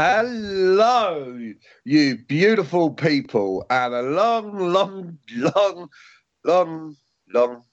[0.00, 1.36] Hello,
[1.84, 5.90] you beautiful people, and a long, long, long,
[6.44, 6.96] long,
[7.34, 7.64] long,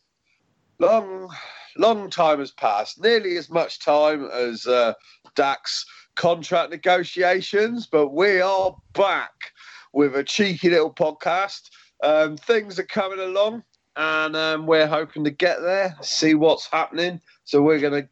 [0.80, 1.30] long,
[1.78, 3.00] long time has passed.
[3.00, 4.94] Nearly as much time as uh,
[5.36, 5.86] Dak's
[6.16, 9.54] contract negotiations, but we are back
[9.94, 11.70] with a cheeky little podcast.
[12.02, 13.62] Um, things are coming along,
[13.98, 17.22] and um, we're hoping to get there, see what's happening.
[17.44, 18.10] So we're going to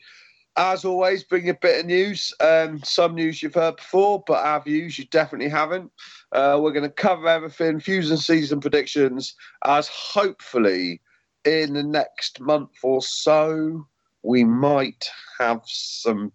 [0.56, 2.34] as always, bring a bit of news.
[2.40, 5.92] Um, some news you've heard before, but our views you definitely haven't.
[6.32, 9.36] Uh, we're going to cover everything, fusion season predictions,
[9.66, 11.02] as hopefully
[11.46, 13.86] in the next month or so
[14.22, 16.32] we might have something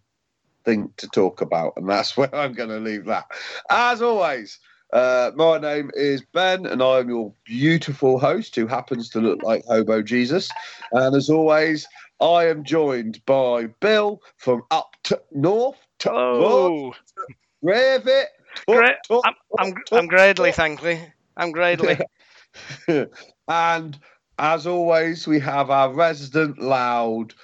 [0.66, 3.26] to talk about, and that's where I'm going to leave that.
[3.70, 4.58] As always.
[4.90, 9.62] Uh, my name is Ben, and I'm your beautiful host who happens to look like
[9.66, 10.48] Hobo Jesus.
[10.92, 11.86] And as always,
[12.20, 15.76] I am joined by Bill from up to north.
[16.00, 16.94] To oh,
[17.64, 18.26] Revit.
[18.68, 18.96] Great.
[19.10, 21.00] I'm, I'm, I'm gradely, thankfully.
[21.36, 22.00] I'm gradely.
[23.48, 23.98] and
[24.38, 27.34] as always, we have our resident loud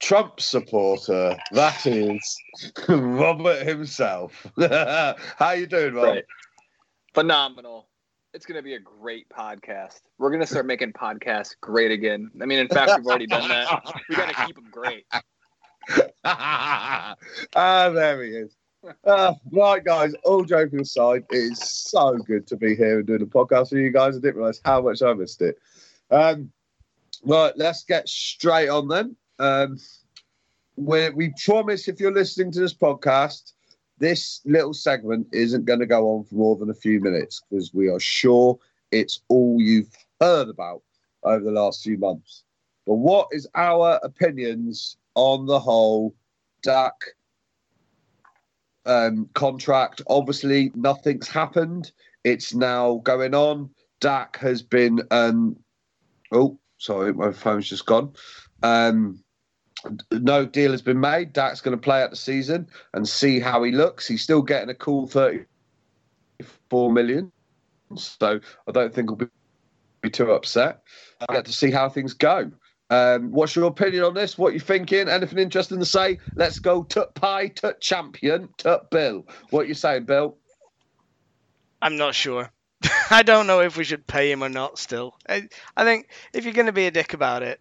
[0.00, 1.36] Trump supporter.
[1.52, 2.38] That is
[2.88, 4.46] Robert himself.
[4.58, 6.04] How you doing, Rob?
[6.04, 6.24] Right.
[7.14, 7.88] Phenomenal
[8.36, 10.02] it's going to be a great podcast.
[10.18, 12.30] We're going to start making podcasts great again.
[12.42, 13.94] I mean, in fact, we've already done that.
[14.10, 15.06] We got to keep them great.
[16.24, 17.16] ah,
[17.54, 18.54] there he is.
[19.04, 23.22] Uh, right, guys, all joking aside, it is so good to be here and doing
[23.22, 24.16] a podcast with you guys.
[24.16, 25.58] I didn't realize how much I missed it.
[26.08, 26.52] Um,
[27.24, 29.16] right, let's get straight on then.
[29.40, 29.78] Um,
[30.76, 33.54] we we promise if you're listening to this podcast,
[33.98, 37.72] this little segment isn't going to go on for more than a few minutes because
[37.72, 38.58] we are sure
[38.90, 40.82] it's all you've heard about
[41.22, 42.44] over the last few months.
[42.86, 46.14] But what is our opinions on the whole
[46.62, 46.94] Dak
[48.84, 50.02] um, contract?
[50.08, 51.90] Obviously, nothing's happened.
[52.22, 53.70] It's now going on.
[54.00, 55.00] Dak has been.
[55.10, 55.56] Um,
[56.32, 58.12] oh, sorry, my phone's just gone.
[58.62, 59.24] Um,
[60.12, 61.32] no deal has been made.
[61.32, 64.06] Dak's going to play out the season and see how he looks.
[64.06, 67.32] He's still getting a cool 34 million.
[67.96, 69.26] So I don't think he'll be,
[70.10, 70.82] too upset.
[71.28, 72.52] I get to see how things go.
[72.90, 74.38] Um, what's your opinion on this?
[74.38, 75.08] What you thinking?
[75.08, 76.18] Anything interesting to say?
[76.36, 79.26] Let's go tut pie, tut champion, tut Bill.
[79.50, 80.36] What you saying, Bill?
[81.82, 82.52] I'm not sure.
[83.10, 84.78] I don't know if we should pay him or not.
[84.78, 87.60] Still, I, I think if you're going to be a dick about it,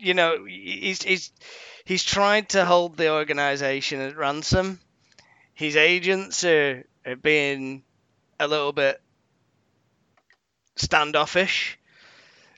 [0.00, 1.32] you know, he's he's
[1.84, 4.80] he's tried to hold the organization at ransom.
[5.54, 7.84] His agents are, are being
[8.38, 9.00] a little bit
[10.76, 11.78] standoffish.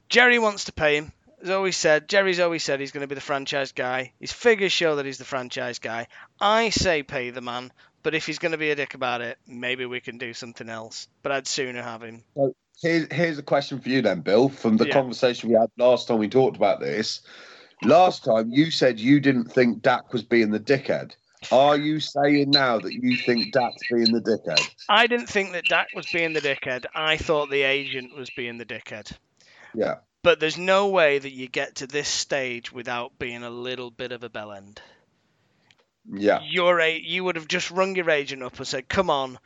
[0.08, 1.12] Jerry wants to pay him.
[1.42, 4.12] As always said, Jerry's always said he's going to be the franchise guy.
[4.20, 6.06] His figures show that he's the franchise guy.
[6.40, 9.38] I say pay the man, but if he's going to be a dick about it,
[9.46, 11.08] maybe we can do something else.
[11.22, 12.22] But I'd sooner have him.
[12.34, 14.48] Well, here's, here's a question for you then, Bill.
[14.48, 14.94] From the yeah.
[14.94, 17.22] conversation we had last time we talked about this,
[17.82, 21.14] last time you said you didn't think Dak was being the dickhead.
[21.50, 24.60] Are you saying now that you think Dak's being the dickhead?
[24.88, 26.84] I didn't think that Dak was being the dickhead.
[26.94, 29.12] I thought the agent was being the dickhead.
[29.74, 29.96] Yeah.
[30.22, 34.12] But there's no way that you get to this stage without being a little bit
[34.12, 34.78] of a bellend.
[36.10, 36.40] Yeah.
[36.42, 39.38] Your you would have just rung your agent up and said, "Come on,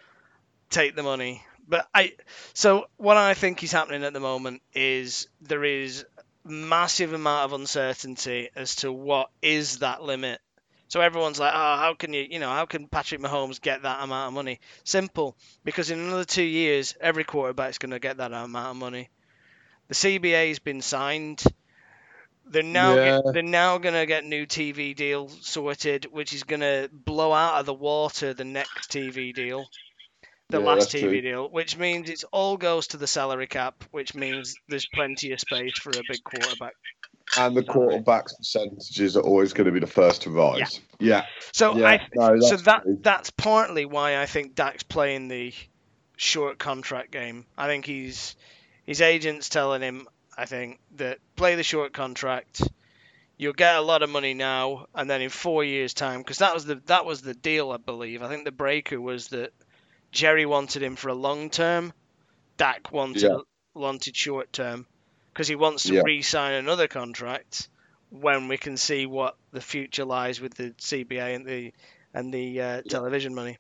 [0.71, 2.13] take the money." But I,
[2.55, 6.05] so what I think is happening at the moment is there is
[6.45, 10.41] massive amount of uncertainty as to what is that limit.
[10.89, 14.03] So everyone's like, oh, how can you, you know, how can Patrick Mahomes get that
[14.03, 14.61] amount of money?
[14.85, 19.09] Simple, because in another two years, every quarterback's going to get that amount of money.
[19.89, 21.43] The CBA has been signed.
[22.49, 23.21] They're now yeah.
[23.33, 27.59] they're now going to get new TV deal sorted, which is going to blow out
[27.59, 29.67] of the water the next TV deal
[30.49, 31.21] the yeah, last TV true.
[31.23, 35.41] deal, which means it all goes to the salary cap, which means there's plenty of
[35.41, 36.75] space for a big quarterback.
[37.37, 40.81] And the quarterback's percentages are always going to be the first to rise.
[41.01, 41.17] Yeah.
[41.17, 41.23] yeah.
[41.53, 41.87] So yeah.
[41.87, 42.99] I no, so that true.
[43.03, 45.53] that's partly why I think Dak's playing the
[46.17, 47.45] short contract game.
[47.59, 48.37] I think he's
[48.85, 52.63] his agent's telling him, I think, that play the short contract.
[53.39, 56.55] You'll get a lot of money now, and then in four years' time, because that
[56.55, 58.23] was the that was the deal, I believe.
[58.23, 59.53] I think the breaker was that
[60.11, 61.93] Jerry wanted him for a long term.
[62.57, 63.39] Dak wanted yeah.
[63.75, 64.87] wanted short term
[65.33, 66.03] because he wants to yeah.
[66.03, 67.69] re-sign another contract
[68.11, 71.73] when we can see what the future lies with the CBA and the
[72.15, 73.59] and the uh, television money.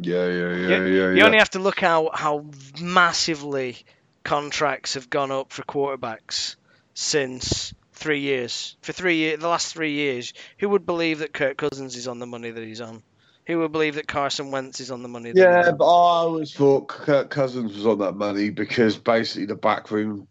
[0.00, 1.10] Yeah, yeah, yeah, you, yeah.
[1.10, 1.24] You yeah.
[1.26, 2.46] only have to look how how
[2.80, 3.76] massively
[4.24, 6.56] contracts have gone up for quarterbacks
[6.94, 8.76] since three years.
[8.82, 12.18] For three years, the last three years, who would believe that Kirk Cousins is on
[12.18, 13.02] the money that he's on?
[13.46, 15.32] Who would believe that Carson Wentz is on the money?
[15.34, 19.90] Yeah, but I always thought Kirk Cousins was on that money because basically the back
[19.90, 20.28] room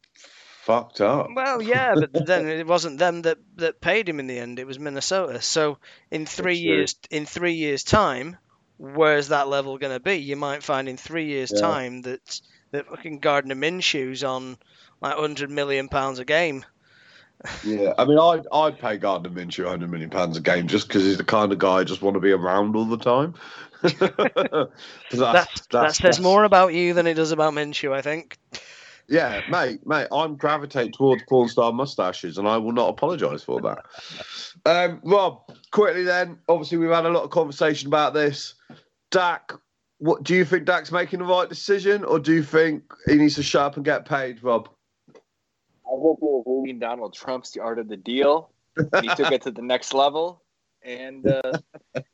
[0.64, 1.30] fucked up.
[1.34, 4.60] Well, yeah, but then it wasn't them that, that paid him in the end.
[4.60, 5.42] It was Minnesota.
[5.42, 5.80] So
[6.12, 6.70] in three That's true.
[6.72, 8.38] years, in three years' time,
[8.78, 10.16] where's that level going to be?
[10.16, 11.62] You might find in three years' Yeah.
[11.62, 12.42] time that
[12.72, 14.58] that fucking Gardner Minshew's on
[15.02, 16.66] like hundred million pounds a game.
[17.64, 21.04] Yeah, I mean, I'd, I'd pay Gardner Minshew 100 million pounds a game just because
[21.04, 23.34] he's the kind of guy I just want to be around all the time.
[25.12, 28.38] That that's, that says more about you than it does about Minshew, I think.
[29.10, 33.60] Yeah, mate, mate, I'm gravitate towards porn star mustaches, and I will not apologise for
[33.62, 33.80] that.
[34.66, 35.42] Um, Rob,
[35.72, 36.38] quickly then.
[36.48, 38.54] Obviously, we've had a lot of conversation about this.
[39.10, 39.54] Dak,
[40.00, 43.36] what do you think Dak's making the right decision, or do you think he needs
[43.36, 44.70] to shut up and get paid, Rob?
[45.16, 48.52] I hope we're reading Donald Trump's the art of the deal.
[49.02, 50.42] He took it to the next level.
[50.84, 51.60] And uh,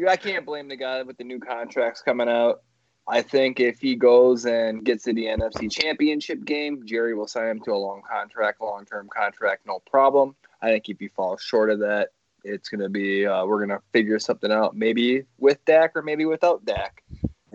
[0.08, 2.62] I can't blame the guy with the new contracts coming out.
[3.08, 7.50] I think if he goes and gets to the NFC Championship game, Jerry will sign
[7.50, 10.36] him to a long contract, long term contract, no problem.
[10.62, 12.10] I think if he falls short of that,
[12.44, 16.02] it's going to be, uh, we're going to figure something out, maybe with Dak or
[16.02, 17.04] maybe without Dak.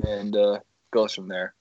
[0.05, 0.61] And uh,
[0.93, 1.55] goes from there.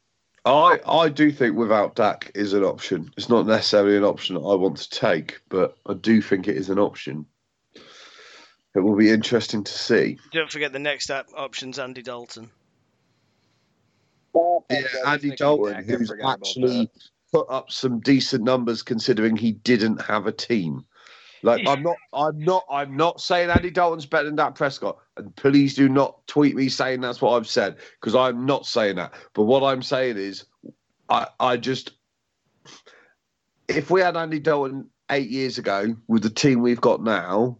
[0.46, 3.12] I, I do think without Dak is an option.
[3.18, 6.70] It's not necessarily an option I want to take, but I do think it is
[6.70, 7.26] an option.
[8.76, 10.18] It will be interesting to see.
[10.32, 12.50] Don't forget the next op- option's Andy Dalton.
[14.70, 16.90] Yeah, Andy Dalton, who's actually
[17.34, 20.86] put up some decent numbers considering he didn't have a team.
[21.42, 25.36] Like I'm not, I'm not, I'm not saying Andy Dalton's better than Dak Prescott, and
[25.36, 29.14] please do not tweet me saying that's what I've said because I'm not saying that.
[29.34, 30.46] But what I'm saying is,
[31.10, 31.92] I, I just,
[33.68, 37.58] if we had Andy Dalton eight years ago with the team we've got now,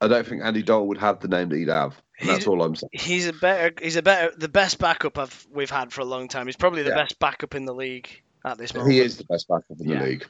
[0.00, 2.00] I don't think Andy Dalton would have the name that he'd have.
[2.20, 2.90] And that's He's- all I'm saying.
[2.92, 3.74] He's a better.
[3.82, 4.34] He's a better.
[4.36, 6.46] The best backup I've we've had for a long time.
[6.46, 6.96] He's probably the Yeah.
[6.96, 8.08] best backup in the league
[8.44, 8.92] at this moment.
[8.92, 10.02] He is the best backup in the Yeah.
[10.02, 10.26] league.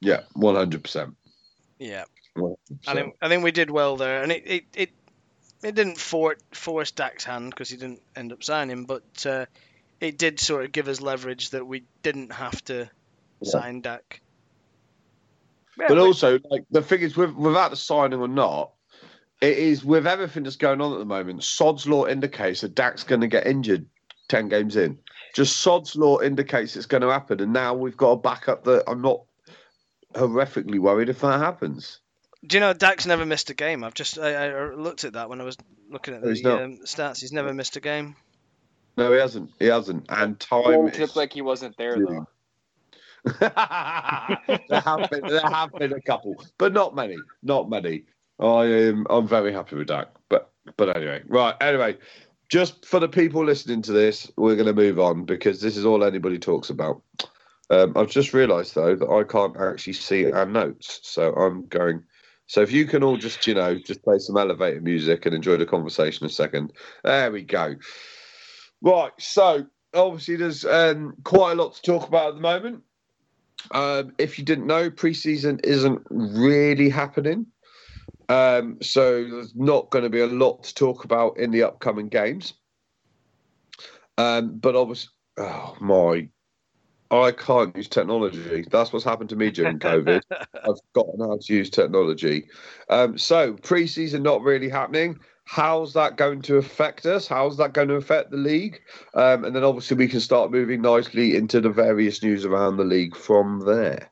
[0.00, 1.14] Yeah, one hundred percent.
[1.82, 2.04] Yeah.
[2.36, 4.90] Well, I think I think we did well there, and it it it,
[5.62, 9.46] it didn't for, force Dak's hand because he didn't end up signing, but uh,
[10.00, 12.88] it did sort of give us leverage that we didn't have to
[13.40, 13.50] Yeah.
[13.50, 14.20] sign Dak.
[15.78, 18.72] Yeah, but we- also, like the thing is, with, without the signing or not,
[19.40, 21.42] it is with everything that's going on at the moment.
[21.42, 23.86] Sod's law indicates that Dak's going to get injured
[24.28, 24.98] ten games in.
[25.34, 28.84] Just Sod's law indicates it's going to happen, and now we've got a backup that
[28.88, 29.22] I'm not
[30.14, 31.98] horrifically worried if that happens.
[32.46, 33.84] do you know Dak's never missed a game?
[33.84, 35.56] I've just I, I looked at that when I was
[35.90, 36.62] looking at he's the not.
[36.62, 37.20] um, stats.
[37.20, 38.16] He's never missed a game.
[38.96, 39.50] No, he hasn't.
[39.58, 40.06] He hasn't.
[40.10, 40.62] And time.
[40.64, 42.26] Well, it is- looked like he wasn't there, though.
[43.38, 43.50] there
[44.80, 48.04] have been there have been a couple, but not many, not many.
[48.40, 50.12] I am I'm very happy with that.
[50.28, 51.54] But but anyway, right.
[51.60, 51.98] Anyway,
[52.48, 55.84] just for the people listening to this, we're going to move on because this is
[55.84, 57.00] all anybody talks about.
[57.72, 62.02] Um, I've just realised though that I can't actually see our notes, so I'm going.
[62.46, 65.56] So if you can all just you know just play some elevator music and enjoy
[65.56, 66.74] the conversation a second.
[67.02, 67.76] There we go.
[68.82, 69.12] Right.
[69.18, 72.82] So obviously there's um, quite a lot to talk about at the moment.
[73.70, 77.46] Um, if you didn't know, preseason isn't really happening.
[78.28, 82.08] Um, so there's not going to be a lot to talk about in the upcoming
[82.08, 82.54] games.
[84.18, 86.28] Um, but obviously, oh my,
[87.12, 88.64] I can't use technology.
[88.70, 90.22] That's what's happened to me during COVID.
[90.30, 92.48] I've forgotten how to use technology.
[92.88, 95.18] Um, so preseason not really happening.
[95.44, 97.28] How's that going to affect us?
[97.28, 98.80] How's that going to affect the league?
[99.14, 102.84] Um, and then obviously we can start moving nicely into the various news around the
[102.84, 104.10] league from there.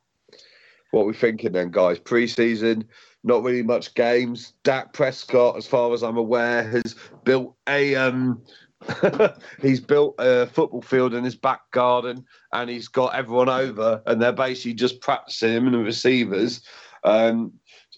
[0.90, 1.98] What are we thinking then, guys?
[2.00, 2.84] Preseason,
[3.24, 4.52] not really much games.
[4.64, 8.42] Dak Prescott, as far as I'm aware, has built a um,
[9.62, 14.20] he's built a football field in his back garden, and he's got everyone over, and
[14.20, 16.62] they're basically just practicing him and the receivers.
[17.04, 17.52] Um,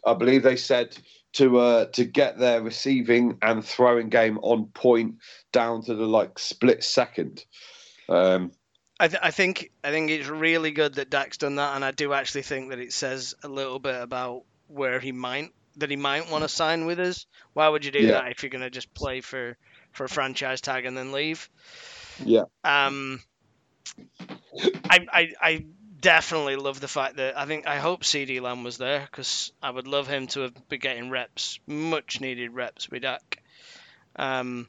[0.04, 0.96] I believe they said
[1.34, 5.16] to uh, to get their receiving and throwing game on point
[5.52, 7.44] down to the like split second.
[8.08, 8.52] Um,
[9.00, 11.90] I, th- I think I think it's really good that Dak's done that, and I
[11.92, 15.96] do actually think that it says a little bit about where he might that he
[15.96, 17.26] might want to sign with us.
[17.54, 18.12] Why would you do Yeah.
[18.12, 19.56] that if you're going to just play for
[19.92, 21.48] for a franchise tag and then leave?
[22.24, 23.20] yeah, Um,
[24.90, 25.64] I, I I
[26.00, 29.70] definitely love the fact that I think I hope CeeDee Lamb was there because I
[29.70, 33.42] would love him to have been getting reps, much needed reps with Dak.
[34.16, 34.68] Um,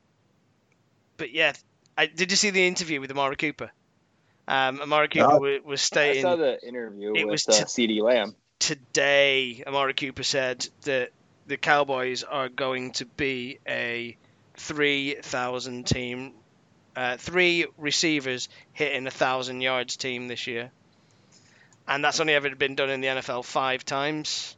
[1.17, 1.53] but yeah,
[1.97, 3.71] I, did you see the interview with Amari Cooper?
[4.47, 5.37] Um, Amari Cooper No.
[5.39, 8.35] wa- was I stating saw the interview It with was uh, CeeDee Lamb.
[8.59, 11.11] today, Amari Cooper said that
[11.47, 14.15] the Cowboys are going to be a
[14.55, 16.33] three thousand team,
[16.95, 20.71] uh, three receivers hitting a thousand yards team this year,
[21.87, 24.55] and that's only ever been done in the NFL five times.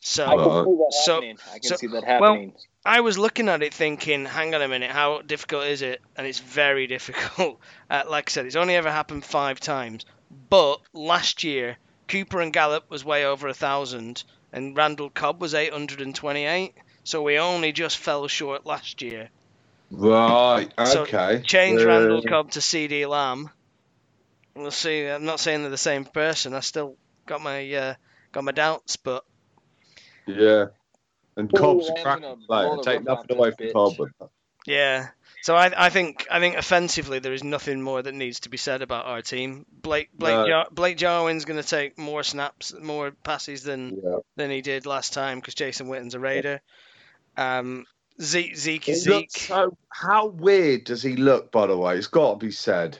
[0.00, 1.38] So I can see that so- happening.
[1.50, 2.52] I can so- see that well.
[2.84, 6.00] I was looking at it thinking, hang on a minute, how difficult is it?
[6.16, 7.60] And it's very difficult.
[7.88, 10.04] Uh, like I said, it's only ever happened five times.
[10.50, 11.76] But last year,
[12.08, 16.74] Cooper and Gallup was way over a thousand, and Randall Cobb was 828.
[17.04, 19.28] So we only just fell short last year.
[19.90, 20.68] Right.
[20.86, 21.42] So, Okay.
[21.44, 21.86] Change Yeah.
[21.86, 23.50] Randall Cobb to CeeDee Lamb.
[24.54, 25.06] We'll see.
[25.06, 26.54] I'm not saying they're the same person.
[26.54, 27.94] I still got my uh,
[28.32, 29.24] got my doubts, but
[30.26, 30.66] Yeah.
[31.36, 32.76] And Well, Cobb's a Lamb's cracking gonna player.
[32.82, 33.72] Take nothing away from bitch.
[33.72, 34.10] Cobb.
[34.18, 34.28] But
[34.66, 35.08] Yeah.
[35.42, 38.56] So I, I think I think offensively there is nothing more that needs to be
[38.56, 39.66] said about our team.
[39.72, 40.46] Blake Blake No.
[40.46, 44.18] Jar- Blake Jarwin's going to take more snaps, more passes than yeah.
[44.36, 46.60] than he did last time because Jason Witten's a Raider.
[47.36, 47.86] Um,
[48.20, 49.30] Zeke Zeke is Zeke.
[49.30, 49.76] so.
[49.90, 51.52] How weird does he look?
[51.52, 52.98] By the way, it's got to be said.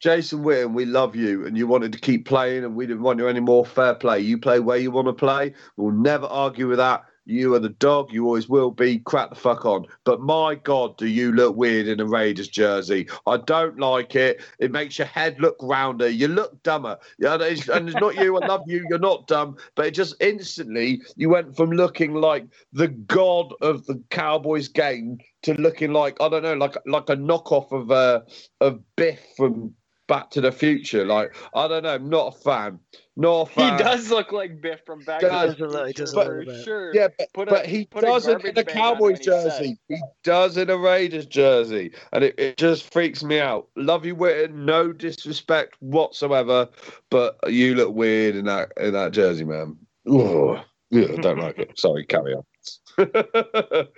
[0.00, 3.18] Jason Witten, we love you, and you wanted to keep playing, and we didn't want
[3.18, 3.64] you anymore.
[3.64, 4.20] Fair play.
[4.20, 5.54] You play where you want to play.
[5.76, 7.04] We'll never argue with that.
[7.26, 8.12] You are the dog.
[8.12, 9.00] You always will be.
[9.00, 9.86] Crack the fuck on.
[10.04, 13.08] But my God, do you look weird in a Raiders jersey?
[13.26, 14.40] I don't like it.
[14.60, 16.08] It makes your head look rounder.
[16.08, 16.98] You look dumber.
[17.18, 18.36] And it's, and it's not you.
[18.40, 18.86] I love you.
[18.88, 19.56] You're not dumb.
[19.74, 25.18] But it just instantly, you went from looking like the god of the Cowboys game
[25.42, 28.20] to looking like I don't know, like like a knockoff of uh
[28.60, 29.74] of Biff from
[30.06, 31.04] Back to the Future.
[31.04, 32.80] Like I don't know, I'm not a fan.
[33.18, 33.78] Not a He fan.
[33.78, 36.62] does look like Biff from back Does to the a he Future does a for
[36.62, 36.94] sure.
[36.94, 39.24] Yeah, but, Put a- but he put a doesn't in garbage a Cowboys when he
[39.24, 39.78] jersey.
[39.88, 43.68] He does in a Raiders jersey, and it, it just freaks me out.
[43.74, 44.66] Love you, Witten.
[44.66, 46.68] No disrespect whatsoever,
[47.10, 49.78] but you look weird in that in that jersey, man.
[50.10, 50.58] Ugh.
[50.90, 51.72] Yeah, I don't like it.
[51.78, 52.44] Sorry, carry on.
[52.96, 53.90] but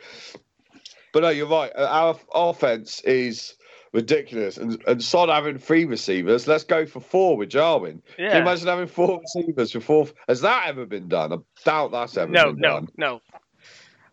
[1.17, 1.73] no, you're right.
[1.77, 3.55] Our offense is
[3.93, 6.47] ridiculous, and and Sod having three receivers.
[6.47, 8.03] Let's go for four with Jarwin.
[8.17, 10.09] Can you imagine having four receivers with four?
[10.29, 11.33] Has that ever been done?
[11.33, 12.89] I doubt that's ever No, been no, done.
[12.97, 13.21] no.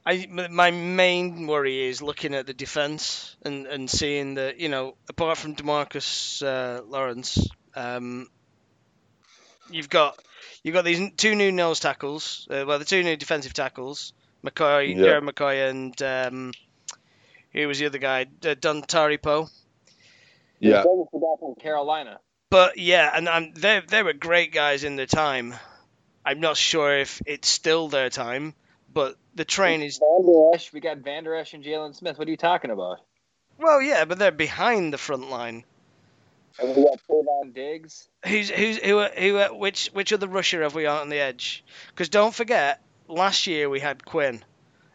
[0.05, 4.70] I m- my main worry is looking at the defense and, and seeing that you
[4.70, 8.27] know apart from DeMarcus uh, Lawrence, um,
[9.72, 10.20] you've got
[10.63, 12.48] you've got these two new nose tackles.
[12.51, 14.13] Uh, well, the two new defensive tackles,
[14.46, 15.03] McCoy, Yeah.
[15.03, 16.51] Jared McCoy, and um,
[17.51, 18.22] who was the other guy?
[18.44, 19.48] Uh, Dontari Poe.
[20.69, 22.19] Yeah, from Carolina.
[22.50, 25.55] But yeah, and um, they they were great guys in their time.
[26.25, 28.53] I'm not sure if it's still their time,
[28.93, 30.72] but the train is Vander Esch.
[30.74, 32.17] We got Vander Esch and Jaylon Smith.
[32.17, 33.00] What are you talking about?
[33.57, 35.63] well, yeah, but they're behind the front line.
[36.60, 38.07] And we got Trevon Diggs.
[38.25, 41.63] Who's who's who who which which other rusher have we on the edge?
[41.89, 44.43] Because don't forget, last year we had Quinn,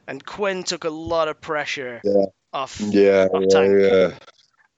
[0.07, 2.27] and Quinn took a lot of pressure Yeah.
[2.53, 2.81] off.
[2.81, 3.73] yeah, Off yeah, tank.
[3.79, 4.19] yeah.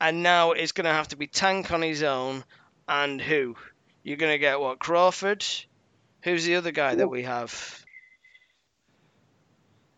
[0.03, 2.43] And now it's going to have to be Tank on his own,
[2.89, 3.55] and who?
[4.03, 5.47] You're going to get what Crawford?
[6.25, 7.85] Who's the other guy that we have?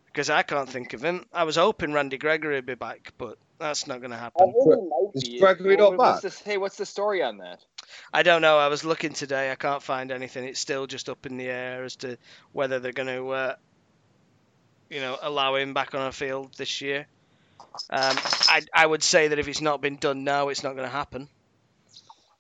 [0.05, 1.25] Because I can't think of him.
[1.33, 4.53] I was hoping Randy Gregory would be back, but that's not going to happen.
[5.15, 6.33] Is Gregory not what's back?
[6.33, 7.65] the, hey, what's the story on that?
[8.13, 8.59] I don't know.
[8.59, 9.51] I was looking today.
[9.51, 10.45] I can't find anything.
[10.45, 12.19] It's still just up in the air as to
[12.53, 13.55] whether they're going to, uh,
[14.91, 17.07] you know, allow him back on a field this year.
[17.91, 18.17] Um,
[18.49, 20.93] I I would say that if it's not been done now, it's not going to
[20.93, 21.29] happen.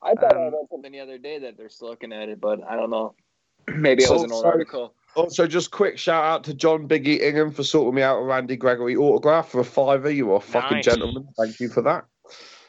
[0.02, 2.40] I thought I Um, read something the other day that they're still looking at it,
[2.40, 3.14] but I don't know.
[3.68, 4.94] Maybe it was an old Also- article.
[5.16, 8.56] Also, just quick shout out to John Biggie Ingham for sorting me out a Randy
[8.56, 10.10] Gregory autograph for a fiver.
[10.10, 10.84] You are a fucking Nice.
[10.86, 11.28] gentleman.
[11.38, 12.04] Thank you for that.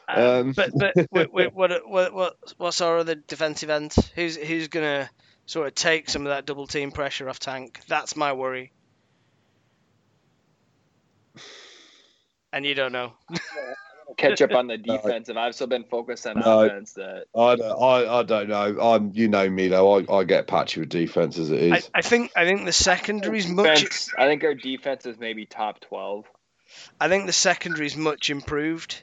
[0.08, 3.96] Um, Um, but but wait, wait, what what what what's our other defensive end?
[4.14, 5.10] Who's who's going to
[5.46, 7.80] sort of take some of that double team pressure off Tank?
[7.88, 8.70] That's my worry.
[12.52, 13.12] And you don't know.
[14.16, 15.36] Catch up on the defense, defensive.
[15.36, 16.60] I've still been focused on No.
[16.62, 16.92] offense.
[16.94, 18.80] That I don't, I, I don't know.
[18.80, 19.98] I'm, you know me though.
[19.98, 21.90] I, I get patchy with defense as it is.
[21.94, 21.98] I.
[21.98, 23.80] I think I think the secondary is much.
[23.80, 26.24] defense, I think our defense is maybe top twelve.
[27.00, 29.02] I think the secondary is much improved.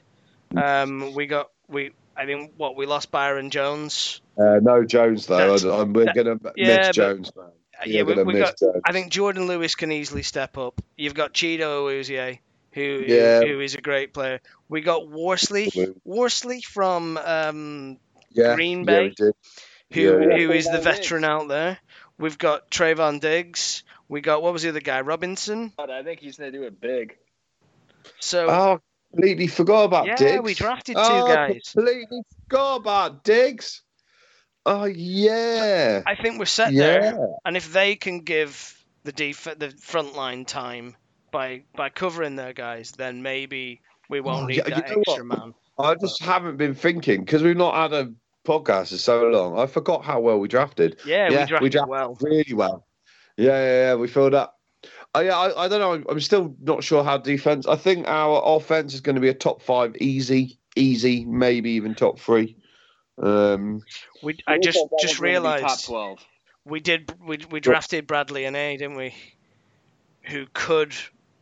[0.56, 1.92] Um, we got we.
[2.16, 4.20] I think what we lost Byron Jones.
[4.38, 5.36] Uh, no Jones though.
[5.36, 7.44] That's- I, I'm, we're that- gonna yeah, miss but- Jones, man.
[7.46, 7.50] Uh,
[7.86, 8.58] Yeah, yeah, we're we, miss got.
[8.58, 8.82] Jones.
[8.84, 10.80] I think Jourdan Lewis can easily step up.
[10.96, 12.38] You've got Cheeto Uzie,
[12.74, 13.40] who Yeah.
[13.42, 14.40] who is a great player.
[14.68, 15.70] We got Worsley,
[16.04, 17.98] Worsley from um,
[18.30, 19.04] yeah, Green Bay.
[19.04, 19.34] we did.
[19.92, 21.78] who Yeah, who is the veteran out there.
[22.18, 23.84] We've got Trevon Diggs.
[24.08, 25.00] We got what was the other guy?
[25.00, 25.72] Robinson.
[25.76, 27.16] But I think he's gonna do it big.
[28.20, 28.80] So Oh,
[29.12, 30.42] completely forgot about yeah, Diggs.
[30.42, 31.70] we drafted two oh, guys.
[31.72, 33.82] Completely forgot about Diggs.
[34.66, 36.02] Oh yeah.
[36.06, 36.86] I think we're set yeah.
[36.86, 37.28] there.
[37.44, 40.96] And if they can give the def- the front line time,
[41.34, 45.24] by by covering their guys, then maybe we won't Oh, need yeah, you that extra
[45.24, 45.38] what?
[45.38, 45.54] man.
[45.78, 48.12] I just haven't been thinking because we've not had a
[48.46, 49.58] podcast in so long.
[49.58, 50.98] I forgot how well we drafted.
[51.04, 52.18] Yeah, Yeah, we drafted we drafted well.
[52.20, 52.86] really well.
[53.36, 53.94] Yeah, yeah, yeah.
[53.96, 54.58] We filled up.
[55.16, 56.10] Oh, yeah, I, I don't know.
[56.10, 57.66] I'm still not sure how defense.
[57.66, 61.94] I think our offense is going to be a top five, easy, easy, maybe even
[61.94, 62.56] top three.
[63.22, 63.80] Um,
[64.22, 66.24] We I just just top realised twelve.
[66.64, 69.14] we did we we drafted Bradlee Anae, didn't we?
[70.24, 70.94] Who could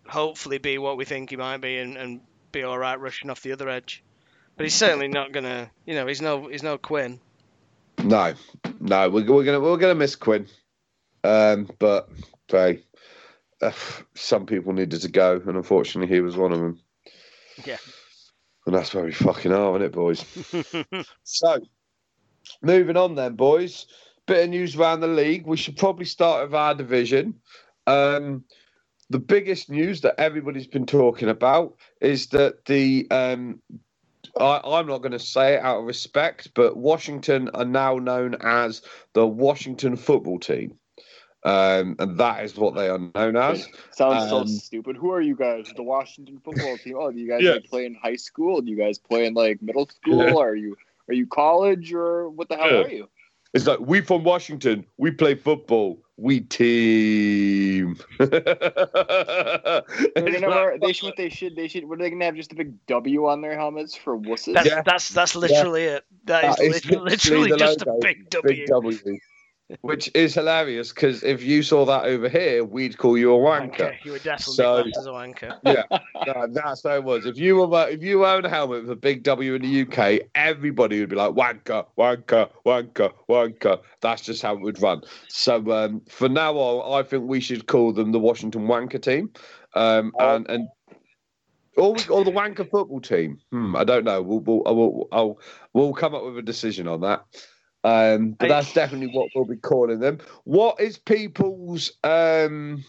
[0.06, 3.42] hopefully be what we think he might be and, and be all right rushing off
[3.42, 4.02] the other edge.
[4.56, 5.70] But he's certainly not gonna.
[5.86, 7.20] You know, he's no he's no Quinn.
[8.02, 8.34] no,
[8.80, 10.46] no, we're, we're gonna we're gonna miss Quinn.
[11.24, 12.10] Um, but
[12.48, 12.82] hey,
[13.62, 13.72] uh,
[14.14, 16.80] some people needed to go, and unfortunately, he was one of them.
[17.64, 17.78] Yeah.
[18.66, 20.24] And that's where we fucking are, isn't it, boys?
[21.24, 21.60] So,
[22.60, 23.86] moving on then, boys.
[24.26, 25.46] Bit of news around the league.
[25.46, 27.34] We should probably start with our division.
[27.86, 28.44] Um,
[29.12, 33.60] the biggest news that everybody's been talking about is that the um,
[34.40, 38.36] I, I'm not going to say it out of respect, but Washington are now known
[38.40, 40.78] as the Washington Football Team,
[41.44, 43.68] um, and that is what they are known as.
[43.92, 44.96] Sounds so Um, stupid.
[44.96, 45.70] Who are you guys?
[45.76, 46.96] The Washington football team.
[46.98, 47.52] Oh, do you guys Yeah.
[47.52, 48.62] like play in high school?
[48.62, 50.20] Do you guys play in like middle school?
[50.20, 50.42] Yeah.
[50.42, 50.76] Are you
[51.08, 52.82] are you college or what the hell Yeah.
[52.82, 53.08] are you?
[53.54, 57.96] It's like we from Washington, we play football, we team.
[58.18, 58.26] They,
[60.40, 61.06] never, like- they should.
[61.06, 61.56] What they should.
[61.56, 61.84] They should.
[61.88, 62.34] What are they gonna have?
[62.34, 64.54] Just a big W on their helmets for wusses?
[64.54, 64.82] That's Yeah.
[64.84, 66.04] that's that's literally it.
[66.24, 68.56] That uh, is That is lit- literally, the just a big W.
[68.56, 68.98] Big W.
[69.80, 73.80] Which is hilarious because if you saw that over here, we'd call you a wanker.
[73.80, 76.00] Okay, you were definitely So- classed as a wanker.
[76.24, 77.26] No, that's how it was.
[77.26, 80.28] If you were if you own a helmet with a big W in the UK,
[80.36, 83.80] everybody would be like wanker, wanker, wanker, wanker.
[84.00, 85.02] That's just how it would run.
[85.28, 89.30] So um, for now on, I think we should call them the Washington Wanker Team,
[89.74, 90.68] um, and and
[91.76, 93.38] or, we, or the Wanker Football Team.
[93.50, 94.22] Hmm, I don't know.
[94.22, 95.38] We'll we'll, we'll, I'll,
[95.72, 97.24] we'll come up with a decision on that.
[97.84, 100.18] Um, but that's definitely what we'll be calling them.
[100.44, 102.84] What is people's um,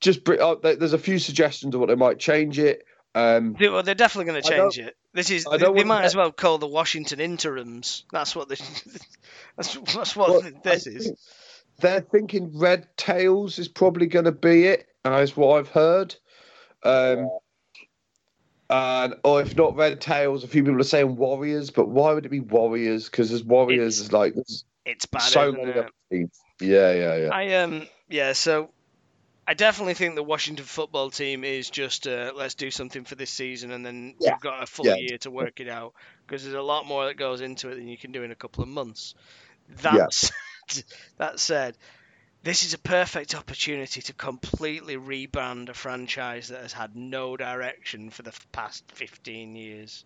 [0.00, 2.84] just oh, there's a few suggestions of what they might change it.
[3.14, 4.96] Um, They- Well, they're definitely going to change it.
[5.12, 8.04] This is they, they might as well call the Washington interims.
[8.12, 8.60] That's what this.
[9.56, 11.12] That's that's what Well, this is.
[11.80, 16.14] They're thinking Red Tails is probably going to be it, as what I've heard.
[16.84, 17.28] Um,
[18.70, 22.24] and or if not Red Tails, a few people are saying Warriors, but why would
[22.26, 23.08] it be Warriors?
[23.08, 25.22] Because there's Warriors It's- is like there's It's bad.
[25.22, 26.38] so many other teams.
[26.60, 27.28] Yeah, yeah, yeah.
[27.32, 28.70] I um yeah, so
[29.48, 33.30] I definitely think the Washington football team is just uh, let's do something for this
[33.30, 34.32] season and then Yeah.
[34.34, 34.96] we've got a full Yeah.
[34.96, 35.94] year to work it out
[36.26, 38.36] because there's a lot more that goes into it than you can do in a
[38.36, 39.14] couple of months.
[39.82, 39.92] Yeah.
[39.96, 40.32] That's
[41.18, 41.76] that said,
[42.42, 48.10] this is a perfect opportunity to completely rebrand a franchise that has had no direction
[48.10, 50.04] for the past 15 years.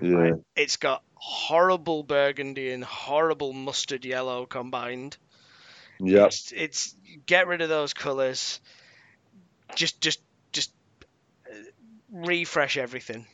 [0.00, 0.14] yeah.
[0.14, 0.34] Right?
[0.56, 5.16] It's got horrible burgundy and horrible mustard yellow combined.
[6.00, 6.26] Yeah.
[6.26, 6.96] It's, it's
[7.26, 8.60] get rid of those colours.
[9.76, 10.20] Just just
[10.50, 10.72] just
[11.48, 11.54] uh,
[12.10, 13.26] refresh everything.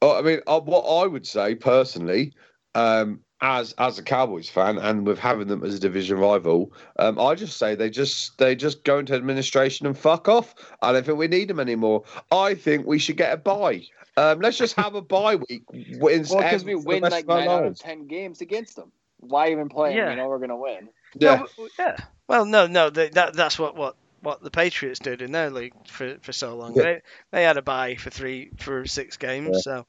[0.00, 2.32] Oh, I mean, uh, what I would say personally,
[2.74, 7.18] um, as as a Cowboys fan, and with having them as a division rival, um,
[7.18, 10.54] I just say they just they just go into administration and fuck off.
[10.82, 12.04] I don't think we need them anymore.
[12.30, 13.82] I think we should get a bye.
[14.16, 15.66] Um, let's just have a bye week.
[15.66, 18.92] w- Well, because we win like of our nine out of ten games against them.
[19.18, 19.96] Why even play 'em?
[19.96, 20.10] Yeah.
[20.10, 20.88] We know we're gonna win.
[21.16, 21.96] Yeah, Well, yeah.
[22.26, 22.90] Well, no, no.
[22.90, 26.56] They, that that's what, what what the Patriots did in their league for, for so
[26.56, 26.74] long.
[26.74, 26.82] Yeah.
[26.82, 29.62] They they had a bye for three for six games.
[29.64, 29.86] So,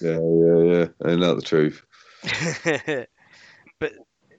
[0.00, 0.72] yeah, yeah,
[1.02, 1.10] yeah.
[1.10, 1.82] Ain't that the truth?
[3.78, 3.92] but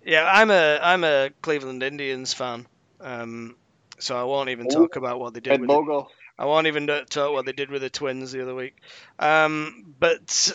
[0.06, 2.68] yeah, I'm a I'm a Cleveland Indians fan.
[3.00, 3.56] Um,
[4.00, 6.04] so I won't even talk about what they did Ed with the,
[6.38, 8.76] I won't even talk what they did with the Twins the other week.
[9.20, 10.52] Um, but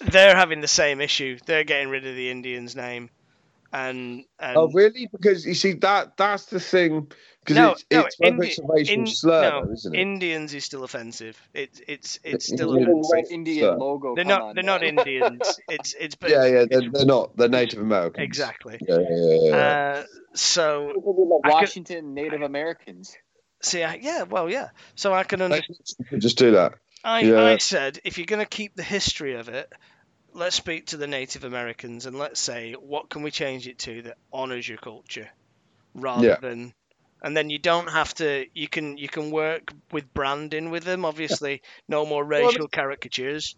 [0.00, 1.38] they're having the same issue.
[1.44, 3.10] They're getting rid of the Indians name,
[3.72, 5.08] and and Oh, really?
[5.10, 7.10] Because you see that that's the thing.
[7.40, 9.98] Because No, it's, no, it's Indi- it's a racial in- slur, no, isn't it?
[9.98, 11.40] Indians is still offensive.
[11.54, 13.32] It's it's it's It- still it- Even offensive.
[13.32, 14.14] Indian logo.
[14.14, 14.82] They're not on, they're not.
[14.82, 15.58] Indians.
[15.68, 16.64] It's it's but yeah, yeah.
[16.70, 17.36] They're, they're not.
[17.36, 18.24] They're Native Americans.
[18.24, 18.78] exactly.
[18.86, 19.48] Yeah, yeah, yeah.
[19.48, 19.56] yeah.
[19.56, 20.04] Uh,
[20.34, 23.16] so I could- Washington Native Americans.
[23.62, 24.68] see, I, yeah, well, yeah.
[24.94, 25.78] So I can understand.
[26.18, 26.74] Just do that.
[27.02, 27.42] I, Yeah.
[27.42, 29.72] I said if you're going to keep the history of it,
[30.34, 34.02] let's speak to the Native Americans and let's say what can we change it to
[34.02, 35.28] that honors your culture,
[35.94, 36.36] rather Yeah.
[36.40, 36.72] than,
[37.22, 38.46] and then you don't have to.
[38.54, 41.04] You can you can work with branding with them.
[41.04, 43.56] Obviously, no more racial caricatures.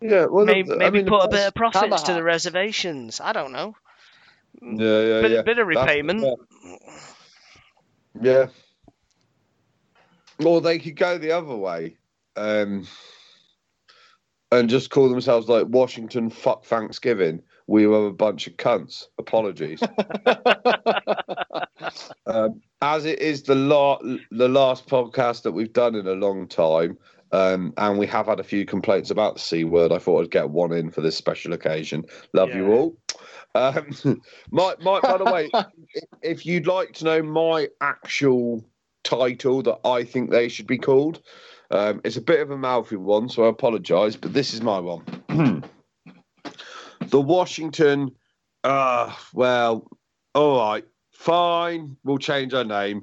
[0.00, 3.20] Yeah, well, maybe the- maybe mean, put a bit of profits to the reservations.
[3.20, 3.74] I don't know.
[4.62, 5.42] Yeah, yeah, bit, yeah.
[5.42, 6.38] bit of That's- repayment.
[8.20, 8.46] Yeah.
[10.44, 11.96] Or they could go the other way
[12.36, 12.86] um,
[14.56, 17.42] and just call themselves like Washington Fuck Thanksgiving.
[17.66, 19.06] We were a bunch of cunts.
[19.18, 19.82] Apologies.
[22.26, 26.46] um, as it is the, la- the last podcast that we've done in a long
[26.48, 26.96] time,
[27.32, 30.30] um, and we have had a few complaints about the C word, I thought I'd
[30.30, 32.04] get one in for this special occasion.
[32.32, 32.96] Love you all.
[33.54, 35.50] Um, my, my, by the way,
[36.22, 38.64] if you'd like to know my actual
[39.02, 41.20] title that I think they should be called,
[41.70, 44.78] um, it's a bit of a mouthy one, so I apologise, but this is my
[44.78, 45.04] one.
[47.08, 48.10] the Washington,
[48.64, 49.88] uh, well,
[50.34, 53.02] all right, fine, we'll change our name.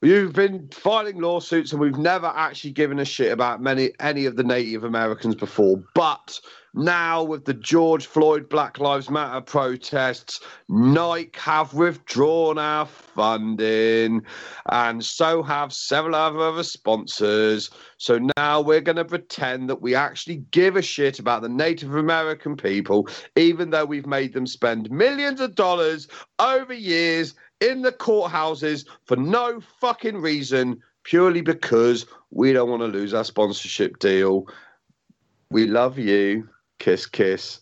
[0.00, 4.36] You've been filing lawsuits, and we've never actually given a shit about many any of
[4.36, 5.82] the Native Americans before.
[5.94, 6.38] But
[6.72, 14.22] now, with the George Floyd Black Lives Matter protests, Nike have withdrawn our funding,
[14.70, 17.68] and so have several other sponsors.
[17.96, 21.96] So now we're going to pretend that we actually give a shit about the Native
[21.96, 26.06] American people, even though we've made them spend millions of dollars
[26.38, 32.88] over years in the courthouses for no fucking reason, purely because we don't want to
[32.88, 34.46] lose our sponsorship deal.
[35.50, 37.60] We love you, kiss, kiss,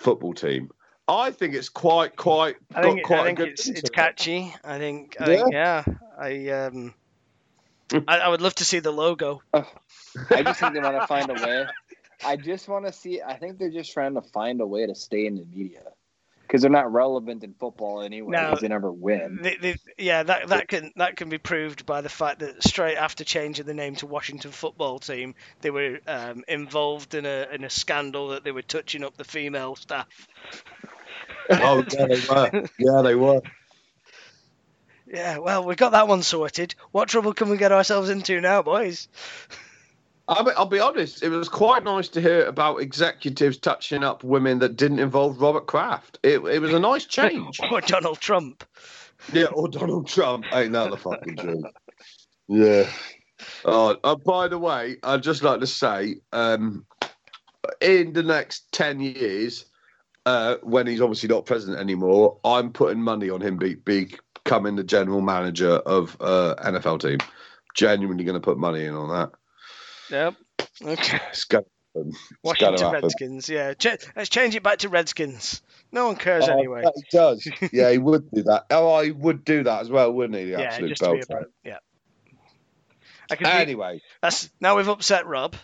[0.00, 0.70] football team.
[1.06, 3.90] I think it's quite, quite, I got think, quite I a think good it's it's
[3.90, 4.54] catchy.
[4.62, 5.84] I think, I think yeah.
[6.18, 6.94] I um,
[8.06, 9.40] I, I would love to see the logo.
[9.54, 11.66] I just think they want to find a way.
[12.26, 13.22] I just want to see.
[13.22, 15.82] I think they're just trying to find a way to stay in the media
[16.48, 18.30] because they're not relevant in football anyway.
[18.32, 18.46] No.
[18.46, 19.40] Because they never win.
[19.42, 22.96] The, the, yeah, that that can that can be proved by the fact that straight
[22.96, 27.64] after changing the name to Washington Football Team, they were um, involved in a in
[27.64, 30.08] a scandal that they were touching up the female staff.
[31.50, 32.68] Oh, yeah, they were.
[32.78, 33.42] Yeah, they were.
[35.06, 36.74] Yeah, well, we've got that one sorted.
[36.90, 39.08] What trouble can we get ourselves into now, boys?
[40.28, 41.22] I mean, I'll be honest.
[41.22, 45.66] It was quite nice to hear about executives touching up women that didn't involve Robert
[45.66, 46.18] Kraft.
[46.22, 47.58] It, it was a nice change.
[47.70, 48.64] Or Donald Trump.
[49.32, 50.44] yeah, or Donald Trump.
[50.52, 51.64] Ain't that the fucking truth?
[52.50, 52.90] Yeah.
[53.66, 56.86] Oh, uh, by the way, I'd just like to say, um,
[57.82, 59.66] in the next ten years,
[60.24, 64.82] uh, when he's obviously not president anymore, I'm putting money on him be, becoming the
[64.82, 67.18] general manager of uh, NFL team.
[67.74, 69.37] Genuinely going to put money in on that.
[70.10, 70.34] Yep.
[70.82, 71.20] Okay.
[71.30, 72.12] It's going to happen.
[72.42, 72.92] Washington.
[72.92, 73.48] Redskins.
[73.48, 73.74] Yeah.
[73.74, 75.62] Ch- let's change it back to Redskins.
[75.90, 76.84] No one cares Oh, anyway.
[76.94, 77.48] He does.
[77.72, 78.66] Yeah, he would do that.
[78.70, 80.44] Oh, he would do that as well, wouldn't he?
[80.46, 81.30] The yeah, absolute just to be belter.
[81.30, 81.50] about.
[81.64, 81.78] Yeah.
[83.30, 85.54] I can see, Anyway, that's now we've upset Rob.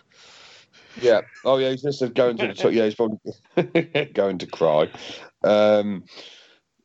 [1.01, 1.21] yeah.
[1.43, 1.71] Oh, yeah.
[1.71, 2.53] He's just going to.
[2.53, 4.89] the yeah, he's probably going to cry.
[5.43, 6.05] Um,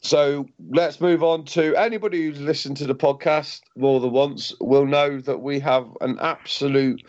[0.02, 4.86] so let's move on to anybody who's listened to the podcast more than once will
[4.86, 7.02] know that we have an absolute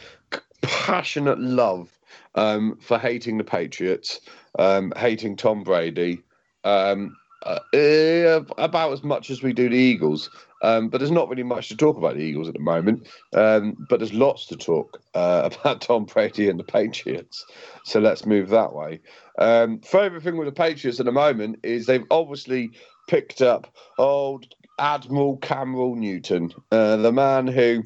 [0.61, 1.97] passionate love
[2.35, 4.19] um, for hating the Patriots,
[4.59, 6.21] um, hating Tom Brady,
[6.63, 10.29] um, uh, eh, about as much as we do the Eagles.
[10.63, 13.07] Um, but there's not really much to talk about the Eagles at the moment.
[13.33, 17.43] Um, but there's lots to talk uh, about Tom Brady and the Patriots.
[17.83, 18.99] So let's move that way.
[19.39, 22.71] Um, favorite thing with the Patriots at the moment is they've obviously
[23.07, 27.83] picked up old Admiral Cameron Newton, uh, the man who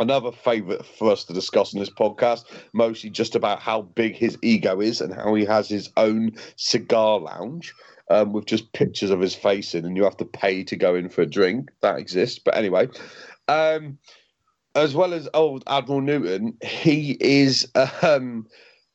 [0.00, 4.36] another favourite for us to discuss in this podcast, mostly just about how big his
[4.42, 7.72] ego is and how he has his own cigar lounge
[8.10, 10.94] um, with just pictures of his face in, and you have to pay to go
[10.94, 11.70] in for a drink.
[11.82, 12.88] That exists, but anyway.
[13.46, 13.98] Um,
[14.74, 17.68] as well as old Admiral Newton, he is
[18.02, 18.46] um,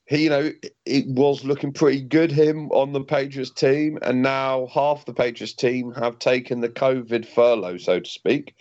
[0.06, 0.52] he you know
[0.86, 5.54] it was looking pretty good him on the Patriots team, and now half the Patriots
[5.54, 8.56] team have taken the COVID furlough, so to speak.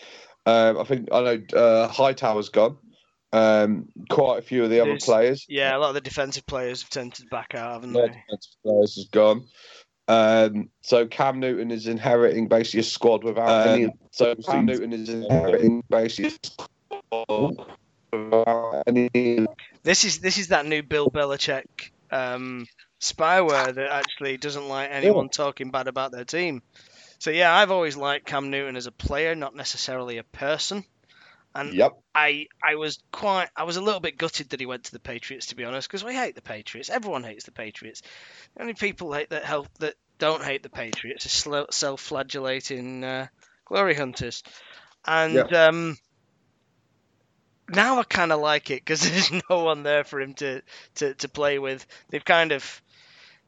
[0.47, 2.77] Um, I think I know uh, Hightower's gone.
[3.33, 5.45] Um, quite a few of the other players.
[5.49, 8.07] Yeah, a lot of the defensive players have tended to back out, haven't they?
[8.07, 9.47] defensive players has gone.
[10.07, 13.89] Um, so Cam Newton is inheriting basically a squad without any.
[14.13, 17.67] So Cam Newton is inheriting basically a squad
[18.13, 19.47] without any.
[19.83, 22.67] This is this is that new Bill Belichick um,
[23.01, 26.63] spyware that actually doesn't like anyone talking bad about their team.
[27.25, 30.85] So yeah, I've always liked Cam Newton as a player, not necessarily a person.
[31.55, 31.99] And Yep.
[32.15, 35.01] I I was quite I was a little bit gutted that he went to the
[35.01, 36.91] Patriots to be honest because we hate the Patriots.
[36.91, 38.03] Everyone hates the Patriots.
[38.55, 43.29] The only people hate that help that don't hate the Patriots are self-flagellating uh,
[43.65, 44.43] glory hunters.
[45.07, 45.97] And um,
[47.71, 50.61] now I kind of like it because there's no one there for him to,
[50.97, 51.87] to, to play with.
[52.11, 52.83] They've kind of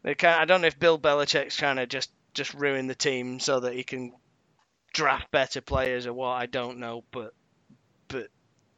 [0.03, 3.41] they kind I don't know if Bill Belichick's trying to just just ruin the team
[3.41, 4.13] so that he can
[4.93, 7.33] draft better players or what I don't know, but
[8.09, 8.29] but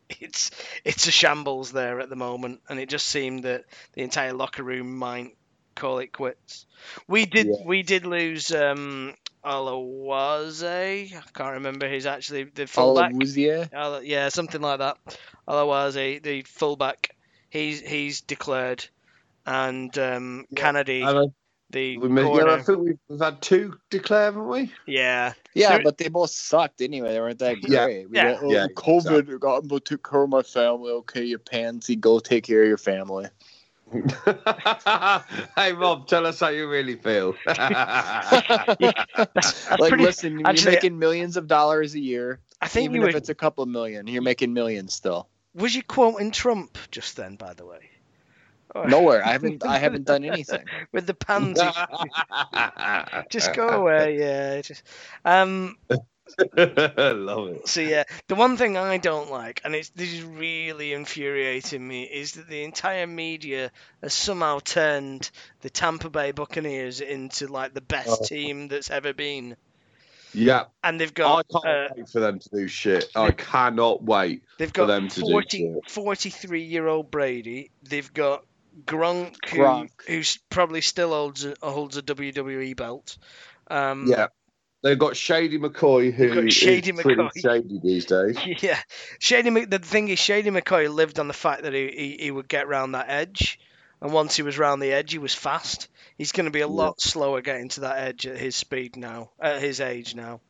[0.08, 0.50] it's
[0.84, 4.62] it's a shambles there at the moment, and it just seemed that the entire locker
[4.64, 5.36] room might
[5.74, 6.66] call it quits.
[7.08, 7.64] We did Yeah.
[7.64, 10.64] we did lose um Alawaze.
[10.64, 13.12] I can't remember his actually the fullback.
[13.12, 13.68] Alawuzie.
[13.74, 14.98] Ala- yeah, something like that.
[15.48, 17.14] Alawaze, the fullback,
[17.50, 18.86] he's he's declared,
[19.46, 20.60] and um, Yeah.
[20.60, 21.26] Kennedy, I,
[21.70, 22.48] the we, yeah, corner.
[22.50, 24.72] I think we've, we've had two declare, haven't we?
[24.87, 27.12] yeah, Yeah, So- but they both sucked anyway.
[27.12, 27.85] They weren't that Yeah.
[27.85, 28.11] great.
[28.11, 28.33] We Yeah.
[28.33, 30.90] got, oh, Yeah, COVID I got to take care of my family.
[30.92, 33.26] Okay, you pansy, go take care of your family.
[35.57, 37.35] hey Rob, tell us how you really feel.
[37.46, 37.57] that's,
[39.35, 40.04] that's like, pretty.
[40.04, 42.40] listen, actually- you're making millions of dollars a year.
[42.61, 43.18] I think Even you if were.
[43.18, 45.28] it's a couple of million, you're making millions still.
[45.54, 47.78] Was you quoting Trump just then, by the way?
[48.74, 49.24] Or- Nowhere.
[49.24, 49.64] I haven't.
[49.64, 50.64] I haven't done anything.
[50.92, 51.62] with the pansy.
[53.31, 54.61] just go away, yeah.
[54.61, 54.83] Just
[55.24, 55.76] um.
[56.59, 57.68] Love it.
[57.68, 62.02] So yeah, the one thing I don't like, and it's this is really infuriating me,
[62.02, 65.31] is that the entire media has somehow turned
[65.62, 68.24] the Tampa Bay Buccaneers into like the best Oh.
[68.26, 69.57] team that's ever been,
[70.35, 71.38] Yeah, and they've got.
[71.38, 73.07] I got can't uh, wait for them to do shit.
[73.16, 74.42] I cannot wait.
[74.59, 75.90] they've for got them to do shit.
[75.90, 77.70] 43 year old Brady.
[77.83, 78.44] They've got
[78.84, 83.16] Gronk, who, who's probably still holds a, holds a WWE belt.
[83.68, 84.28] Um, Yeah.
[84.80, 88.38] They've got Shady McCoy, who They've is Shady pretty shady these days.
[88.62, 88.78] Yeah,
[89.18, 89.64] Shady.
[89.64, 92.68] The thing is, Shady McCoy lived on the fact that he, he, he would get
[92.68, 93.58] round that edge,
[94.00, 95.88] and once he was round the edge, he was fast.
[96.16, 96.72] He's going to be a Yeah.
[96.74, 100.40] lot slower getting to that edge at his speed now, at his age now.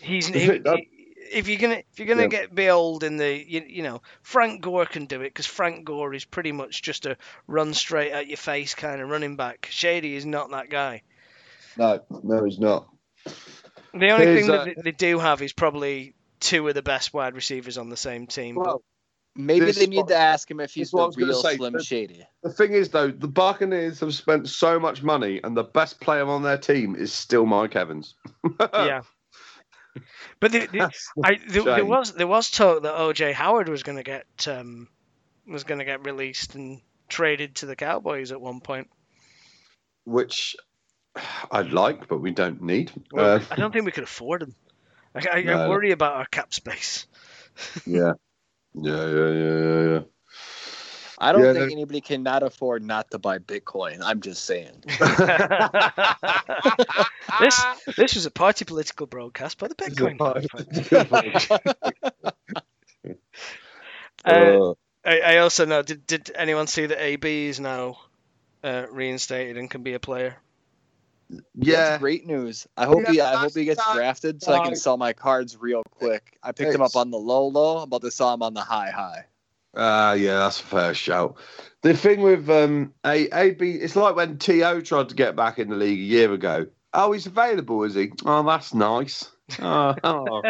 [0.00, 0.62] He's he-
[1.32, 2.28] if you're gonna if you're gonna Yeah.
[2.28, 5.84] get be old in the you, you know Frank Gore can do it because Frank
[5.84, 7.16] Gore is pretty much just a
[7.46, 9.68] run straight at your face kind of running back.
[9.70, 11.02] Shady is not that guy.
[11.76, 12.86] No, no, he's not.
[13.94, 16.82] The only Here's, thing that uh, they- they do have is probably two of the
[16.82, 18.56] best wide receivers on the same team.
[18.56, 18.82] Well,
[19.34, 21.16] Maybe This they need what- to ask him if he's this is what the was
[21.16, 21.56] gonna real say.
[21.56, 22.26] Slim The- Shady.
[22.42, 26.26] the thing is, though, the Buccaneers have spent so much money, and the best player
[26.26, 28.14] on their team is still Mike Evans.
[28.74, 29.00] yeah.
[30.40, 30.90] But the, the,
[31.22, 34.88] I, there, there was there was talk that OJ Howard was going to get um,
[35.46, 38.88] was going to get released and traded to the Cowboys at one point.
[40.04, 40.56] which
[41.50, 42.90] I'd like, but we don't need.
[43.12, 44.54] Well, Uh, I don't think we could afford him.
[45.14, 45.64] I, I, No.
[45.64, 47.06] I worry about our cap space.
[47.86, 48.14] yeah,
[48.74, 50.00] yeah, yeah, yeah, yeah.
[51.22, 54.00] I don't Yeah, think anybody cannot afford not to buy Bitcoin.
[54.02, 54.82] I'm just saying.
[57.40, 57.64] this
[57.96, 60.18] this was a party political broadcast by the Bitcoin.
[64.24, 65.82] Uh, Uh, I, I also know.
[65.82, 67.98] Did, did anyone see that AB is now
[68.62, 70.36] uh, reinstated and can be a player?
[71.56, 72.68] yeah, That's great news.
[72.76, 73.20] I hope he.
[73.20, 76.38] I hope he gets that's- drafted so I can sell my cards real quick.
[76.42, 77.78] I picked him up on the low low.
[77.78, 79.26] I'm about to sell him on the high high.
[79.74, 81.36] Ah, yeah, that's a fair shout.
[81.82, 85.70] The thing with um, a AB, it's like when To tried to get back in
[85.70, 86.66] the league a year ago.
[86.94, 88.12] Oh, he's available, is he?
[88.24, 89.30] Oh, that's nice.
[89.60, 90.42] Oh, oh,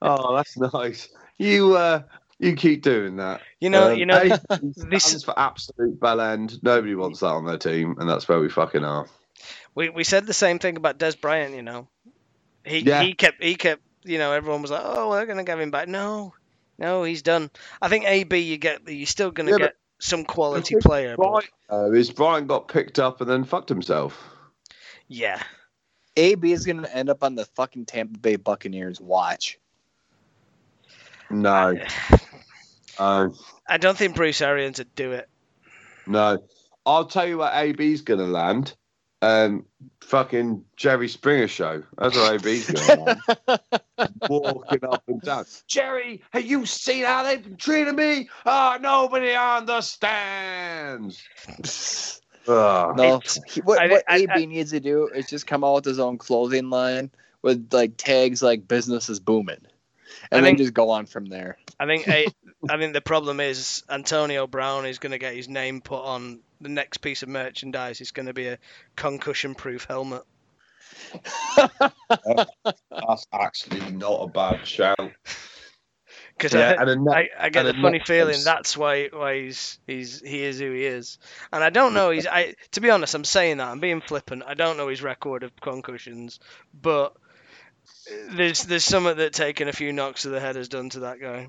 [0.00, 1.08] oh that's nice.
[1.38, 2.02] You, uh,
[2.38, 3.42] you keep doing that.
[3.60, 4.18] You know, Um, you know.
[4.18, 4.32] AB
[4.76, 6.62] this- is for absolute bell end.
[6.62, 9.06] Nobody wants that on their team, and that's where we fucking are.
[9.74, 11.88] We we said the same thing about Dez Bryant, you know.
[12.64, 13.02] He Yeah.
[13.02, 15.86] he kept he kept you know everyone was like, oh, we're gonna give him back.
[15.88, 16.34] No,
[16.80, 17.50] no, he's done.
[17.80, 21.16] I think AB you get you're still gonna Yeah, get some quality thing- player.
[21.16, 24.18] But, uh, is Brian got picked up and then fucked himself?
[25.06, 25.42] yeah,
[26.16, 29.58] AB is gonna end up on the fucking Tampa Bay Buccaneers watch.
[31.30, 31.76] No,
[32.98, 33.28] uh,
[33.68, 35.28] I don't think Bruce Arians would do it.
[36.06, 36.38] no.
[36.86, 38.74] I'll tell you what AB's gonna land.
[39.22, 39.66] Um,
[40.00, 41.82] fucking Jerry Springer show.
[41.98, 43.58] That's what AB's going on.
[44.28, 45.44] Walking up and down.
[45.66, 48.28] Jerry, have you seen how they've been treating me?
[48.46, 51.22] Oh, nobody understands.
[51.48, 52.16] Ugh.
[52.96, 55.74] No, It's- he- what, I- what I- AB needs to do is just come out
[55.76, 57.10] with his own clothing line
[57.42, 59.60] with like tags like "business is booming,"
[60.32, 61.58] I and then just go on from there.
[61.78, 62.08] I think
[62.68, 66.40] I think the problem is Antonio Brown is going to get his name put on
[66.60, 68.00] the next piece of merchandise.
[68.00, 68.58] is going to be a
[68.96, 70.22] concussion-proof helmet.
[71.56, 72.44] Oh,
[72.90, 75.12] that's actually not a bad shout.
[76.36, 80.20] Because Yeah, I, I, I get the a funny feeling that's why why he's he's
[80.20, 81.18] he is who he is,
[81.52, 82.10] and I don't know.
[82.10, 84.42] He's I to be honest, I'm saying that I'm being flippant.
[84.46, 86.40] I don't know his record of concussions,
[86.72, 87.14] but
[88.30, 91.20] there's there's something that taking a few knocks to the head has done to that
[91.20, 91.48] guy.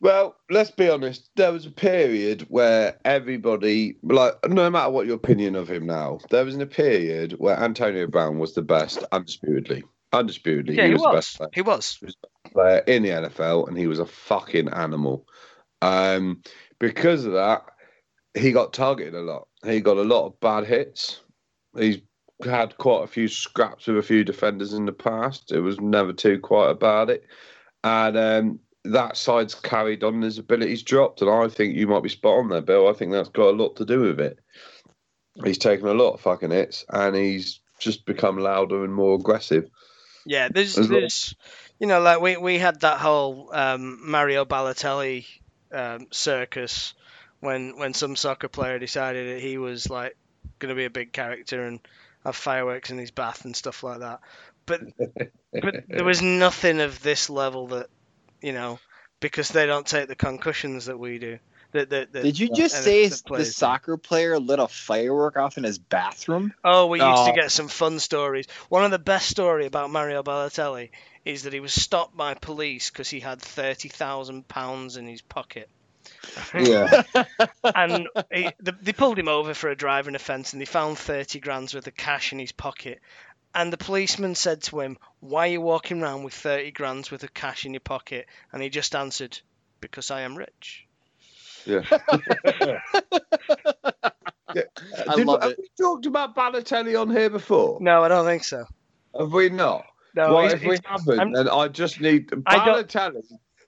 [0.00, 1.28] Well, let's be honest.
[1.36, 6.20] There was a period where everybody, like, no matter what your opinion of him now,
[6.30, 9.84] there was a period where Antonio Brown was the best, undisputedly.
[10.12, 11.50] Undisputedly, Yeah, he he was, the best player.
[11.52, 11.98] He was.
[12.52, 15.26] player in the NFL, and he was a fucking animal.
[15.82, 16.42] Um,
[16.78, 17.62] because of that,
[18.34, 19.48] he got targeted a lot.
[19.64, 21.20] He got a lot of bad hits.
[21.76, 21.98] He's
[22.44, 25.52] had quite a few scraps with a few defenders in the past.
[25.52, 27.24] It was never too quiet about it,
[27.84, 30.22] and um, that side's carried on.
[30.22, 32.88] His abilities dropped, and I think you might be spot on there, Bill.
[32.88, 34.38] I think that's got a lot to do with it.
[35.44, 39.70] He's taken a lot of fucking hits, and he's just become louder and more aggressive.
[40.26, 41.34] Yeah, there's, As there's,
[41.78, 45.26] you know, like we, we had that whole um, Mario Balotelli
[45.72, 46.94] um, circus
[47.40, 50.16] when when some soccer player decided that he was like
[50.58, 51.80] going to be a big character and
[52.24, 54.20] have fireworks in his bath and stuff like that.
[54.66, 54.80] But
[55.52, 57.88] but there was nothing of this level that,
[58.42, 58.78] you know,
[59.20, 61.38] because they don't take the concussions that we do.
[61.72, 63.52] That, that, that Did you uh, just say the the players do.
[63.52, 66.52] soccer player lit a firework off in his bathroom?
[66.64, 67.34] Oh, we used to Oh.
[67.34, 68.46] get some fun stories.
[68.68, 70.90] One of the best story about Mario Balotelli
[71.24, 75.22] is that he was stopped by police because he had thirty thousand pounds in his
[75.22, 75.68] pocket,
[76.54, 77.02] Yeah,
[77.74, 81.38] and he, the, they pulled him over for a driving offence, and they found thirty
[81.38, 83.00] grand's worth of cash in his pocket.
[83.54, 87.24] And the policeman said to him, "Why are you walking around with thirty grand's worth
[87.24, 89.40] of cash in your pocket?" And he just answered,
[89.80, 90.86] "Because I am rich."
[91.66, 91.82] yeah.
[94.48, 95.58] I Did- love have it.
[95.58, 97.78] we talked about Balotelli on here before?
[97.80, 98.64] No, I don't think so.
[99.18, 99.84] Have we not?
[100.14, 102.30] No, well, he's- if we haven't, I'm- then I just need.
[102.46, 103.22] I don't- Balotelli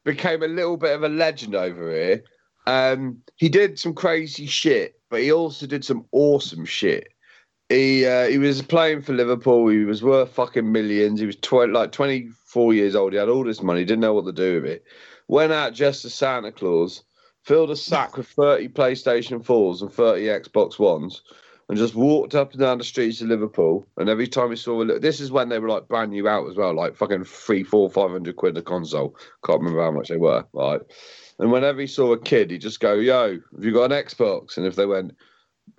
[0.04, 2.22] became a little bit of a legend over here.
[2.66, 7.11] Um, he did some crazy shit, but he also did some awesome shit.
[7.72, 9.68] He uh, he was playing for Liverpool.
[9.68, 11.20] He was worth fucking millions.
[11.20, 13.12] He was tw- like twenty four years old.
[13.12, 13.84] He had all this money.
[13.84, 14.84] Didn't know what to do with it.
[15.28, 17.02] Went out just as Santa Claus,
[17.42, 21.22] filled a sack with thirty PlayStation fours and thirty Xbox Ones,
[21.68, 23.86] and just walked up and down the streets of Liverpool.
[23.96, 26.28] And every time he saw a little, this is when they were like brand new
[26.28, 29.16] out as well, like fucking three, four, five hundred quid a console.
[29.46, 30.82] Can't remember how much they were, right?
[31.38, 34.58] And whenever he saw a kid, he'd just go, "Yo, have you got an Xbox?"
[34.58, 35.12] And if they went,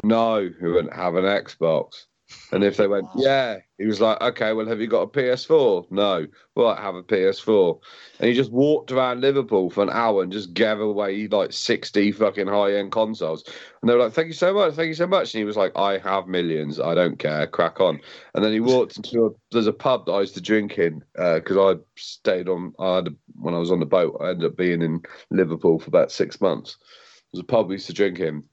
[0.04, 2.06] "No," he wouldn't have an Xbox.
[2.52, 5.86] And if they went, "Yeah," he was like, "Okay, well, have you got a PS4?"
[5.92, 7.80] No, well, have a PS4.
[8.20, 12.12] And he just walked around Liverpool for an hour and just gave away like sixty
[12.12, 13.44] fucking high end consoles.
[13.82, 15.58] And they were like, "Thank you so much, thank you so much." And he was
[15.58, 16.80] like, "I have millions.
[16.80, 17.46] I don't care.
[17.46, 18.00] Crack on."
[18.34, 21.04] And then he walked into a there's a pub that I used to drink in
[21.18, 22.74] uh, because I stayed on.
[22.80, 25.88] I had, when I was on the boat, I ended up being in Liverpool for
[25.90, 26.78] about six months.
[27.32, 28.44] There's a pub we used to drink in.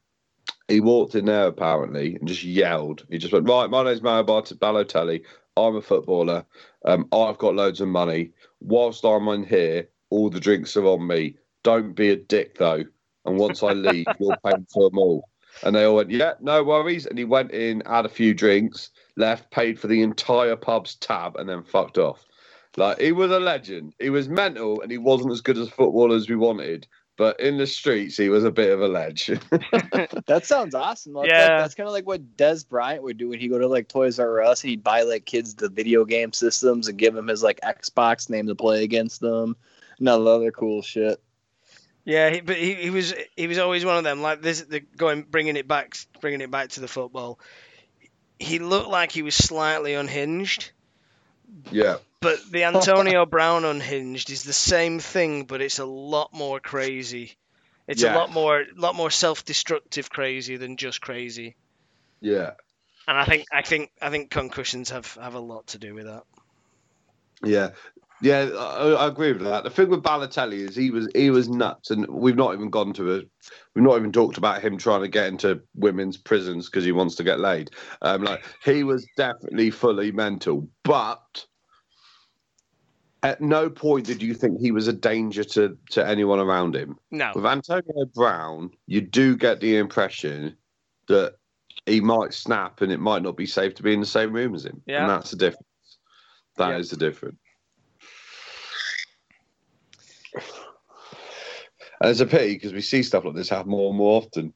[0.70, 3.06] He walked in there apparently and just yelled.
[3.10, 5.24] He just went, "Right, my name's Mario Bart- Balotelli.
[5.58, 6.46] I'm a footballer.
[6.86, 8.32] Um, I've got loads of money.
[8.62, 11.36] Whilst I'm in here, all the drinks are on me.
[11.64, 12.84] Don't be a dick though.
[13.26, 15.28] And once I leave, you're paying for them all."
[15.64, 18.90] And they all went, "Yeah, no worries." And he went in, had a few drinks,
[19.18, 22.26] left, paid for the entire pub's tab, and then fucked off.
[22.78, 23.94] Like he was a legend.
[24.00, 26.88] He was mental, and he wasn't as good as a footballer as we wanted.
[27.20, 29.26] But in the streets, he was a bit of a ledge.
[30.26, 31.12] That sounds awesome.
[31.12, 31.48] Like, Yeah.
[31.48, 33.88] that- that's kind of like what Dez Bryant would do when he go to like
[33.88, 37.26] Toys R Us and he'd buy like kids the video game systems and give them
[37.28, 39.54] his like Xbox name to play against them
[39.98, 41.20] and all the other cool shit.
[42.06, 44.22] Yeah, he, but he, he was he was always one of them.
[44.22, 47.38] Like this, the, going bringing it back, bringing it back to the football.
[48.38, 50.70] He looked like he was slightly unhinged,
[51.70, 56.60] yeah, but the Antonio Brown unhinged is the same thing, but it's a lot more
[56.60, 57.36] crazy.
[57.88, 61.56] It's a lot more, lot more self-destructive crazy than just crazy.
[62.20, 62.52] yeah,
[63.08, 66.06] And I think, I think, I think concussions have have a lot to do with
[66.06, 66.22] that.
[67.42, 67.70] yeah,
[68.22, 68.50] yeah.
[68.56, 69.64] I, I agree with that.
[69.64, 72.92] The thing with Balotelli is he was he was nuts, and we've not even gone
[72.94, 73.22] to a,
[73.74, 77.14] we've not even talked about him trying to get into women's prisons because he wants
[77.16, 77.70] to get laid.
[78.02, 81.46] Um, like he was definitely fully mental, but.
[83.22, 86.96] At no point did you think he was a danger to, to anyone around him.
[87.10, 90.56] No, With Antonio Brown, you do get the impression
[91.08, 91.34] that
[91.84, 94.54] he might snap and it might not be safe to be in the same room
[94.54, 94.80] as him.
[94.86, 95.02] Yeah.
[95.02, 95.98] And that's the difference.
[96.56, 96.96] That is Yeah.
[96.96, 97.38] the difference.
[102.00, 104.52] And it's a pity because we see stuff like this happen more and more often.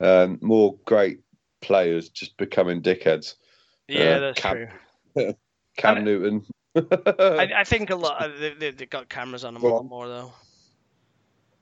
[0.00, 1.20] Um, more great
[1.60, 3.34] players just becoming dickheads.
[3.88, 4.68] yeah, uh, that's Cam-
[5.16, 5.34] true.
[5.76, 6.46] Cam And- Newton.
[6.76, 8.24] I, I think a lot.
[8.24, 10.32] Of, they, they, they've got cameras on them a lot more though.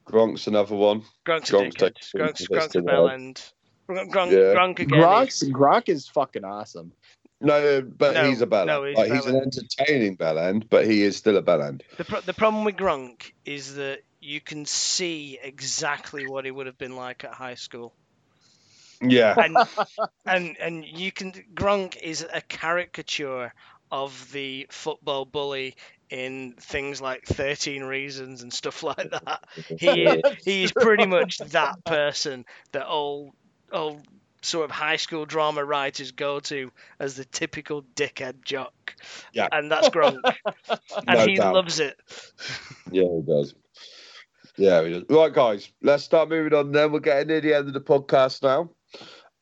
[0.07, 1.03] Gronk's another one.
[1.25, 1.73] Gronk's a dickhead.
[1.73, 3.43] taking Gronk's, Gronk's a in bell end.
[3.89, 4.55] Gronk, Gronk, Yeah.
[4.59, 5.01] Gronk again.
[5.01, 6.93] Gronk's, is- Gronk is fucking awesome.
[7.41, 10.87] No, but No, he's a bell no, he's Like, he's an entertaining bell end, but
[10.87, 11.83] he is still a bell end.
[11.99, 16.66] The, pro- the problem with Gronk is that you can see exactly what he would
[16.66, 17.95] have been like at high school,
[19.01, 19.35] Yeah.
[19.37, 19.57] and
[20.27, 23.53] and and you can Gronk is a caricature
[23.91, 25.77] of the football bully
[26.11, 29.41] in things like 13 Reasons and stuff like that.
[29.79, 33.35] He he's pretty much that person that all
[33.72, 34.01] all
[34.43, 36.70] sort of high school drama writers go to
[37.01, 38.95] as the typical dickhead jock.
[39.33, 39.49] Yeah.
[39.51, 40.20] And that's Gronk.
[41.07, 41.55] and No he doubt.
[41.55, 41.97] loves it.
[42.91, 43.55] Yeah, he does.
[44.57, 45.05] Yeah, he does.
[45.09, 46.93] Right, guys, let's start moving on then.
[46.93, 48.71] We're getting near the end of the podcast now.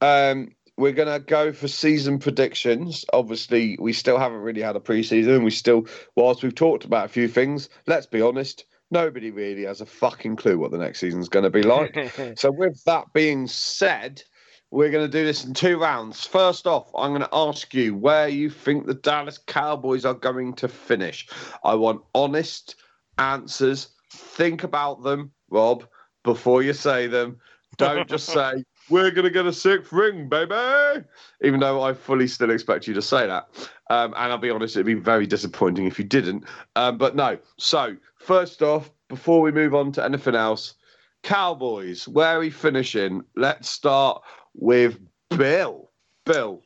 [0.01, 3.05] Um, we're going to go for season predictions.
[3.13, 5.45] Obviously, we still haven't really had a preseason.
[5.45, 5.87] We still,
[6.17, 10.37] whilst we've talked about a few things, let's be honest, nobody really has a fucking
[10.37, 12.13] clue what the next season's going to be like.
[12.39, 14.23] So, with that being said,
[14.71, 16.27] we're going to do this in two rounds.
[16.27, 20.55] First off, I'm going to ask you where you think the Dallas Cowboys are going
[20.55, 21.29] to finish.
[21.63, 22.75] I want honest
[23.19, 23.94] answers.
[24.15, 25.85] Think about them, Rob,
[26.23, 27.39] before you say them.
[27.77, 31.05] Don't just say, we're going to get a sixth ring, baby.
[31.43, 33.49] Even though I fully still expect you to say that.
[33.91, 36.45] Um, and I'll be honest, it'd be very disappointing if you didn't.
[36.77, 37.39] Um, but no.
[37.59, 40.75] So, first off, before we move on to anything else,
[41.23, 43.25] Cowboys, where are we finishing?
[43.35, 44.23] Let's start
[44.55, 44.99] with
[45.31, 45.91] Bill.
[46.25, 46.63] Bill,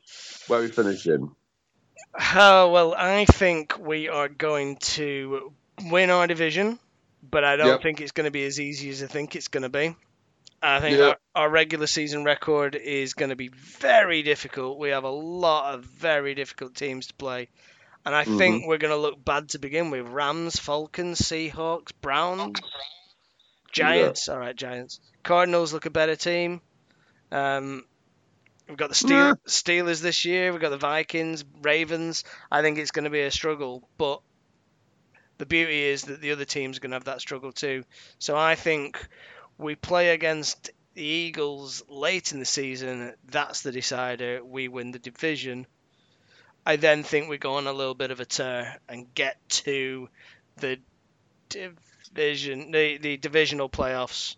[0.47, 1.31] where are we finishing?
[2.35, 5.53] Oh, well, I think we are going to
[5.85, 6.79] win our division,
[7.23, 7.83] but I don't Yep.
[7.83, 9.95] think it's going to be as easy as I think it's going to be.
[10.63, 11.05] I think Yeah.
[11.05, 14.79] our, our regular season record is going to be very difficult.
[14.79, 17.49] We have a lot of very difficult teams to play.
[18.05, 20.07] And I think we're going to look bad to begin with.
[20.09, 22.59] Rams, Falcons, Seahawks, Browns,
[23.73, 24.29] Giants.
[24.29, 25.01] All right, Giants.
[25.23, 26.61] Cardinals look a better team.
[27.31, 27.85] Um,
[28.67, 30.53] we've got the Steel, Steelers this year.
[30.53, 32.25] We've got the Vikings, Ravens.
[32.51, 34.21] I think it's going to be a struggle, but
[35.39, 37.85] the beauty is that the other teams going to have that struggle too.
[38.19, 39.09] So I think
[39.57, 43.15] we play against the Eagles late in the season.
[43.31, 44.45] That's the decider.
[44.45, 45.67] We win the division.
[46.67, 50.09] I then think we go on a little bit of a tear and get to
[50.57, 50.79] the
[51.49, 54.37] division, the, the divisional playoffs,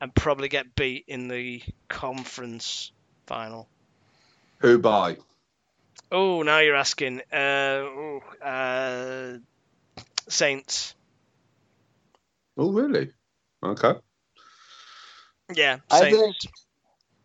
[0.00, 2.92] and probably get beat in the conference
[3.26, 3.68] final.
[4.58, 5.16] Who by?
[6.10, 7.22] Oh, now you're asking.
[7.32, 9.38] Uh, ooh, uh,
[10.28, 10.94] Saints.
[12.56, 13.10] Oh, really?
[13.62, 13.94] Okay.
[15.54, 16.16] Yeah, I Saints.
[16.18, 16.36] think.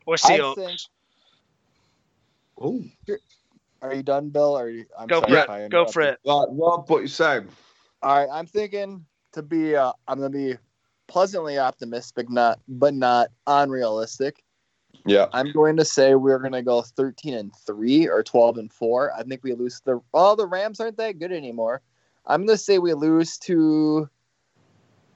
[0.06, 0.88] or Seahawks.
[2.60, 2.84] Oh,
[3.82, 4.58] Are you done, Bill?
[4.58, 5.50] Or are you, I'm Go sorry for it.
[5.50, 6.04] I Go for interrupted.
[6.06, 6.20] it.
[6.26, 7.48] right, Rob, what you saying?
[8.02, 9.76] All right, I'm thinking to be.
[9.76, 10.58] Uh, I'm gonna be
[11.08, 14.42] pleasantly optimistic, not but not unrealistic.
[15.06, 15.28] Yeah.
[15.34, 19.14] I'm going to say we're going to go 13 and 3 or 12 and 4.
[19.16, 21.82] I think we lose the oh the Rams aren't that good anymore.
[22.30, 24.10] I'm going to say we lose to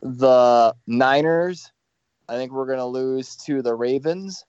[0.01, 1.71] the Niners.
[2.27, 4.45] I think we're going to lose to the Ravens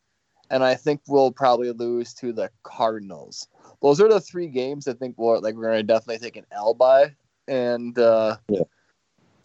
[0.51, 3.49] and I think we'll probably lose to the Cardinals.
[3.83, 6.47] Those are the three games I think we're like we're going to definitely take an
[6.53, 7.15] L by
[7.49, 8.63] and uh Yeah.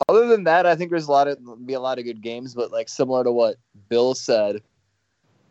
[0.07, 2.55] Other than that, I think there's a lot of be a lot of good games,
[2.55, 3.57] but like similar to what
[3.89, 4.61] Bill said,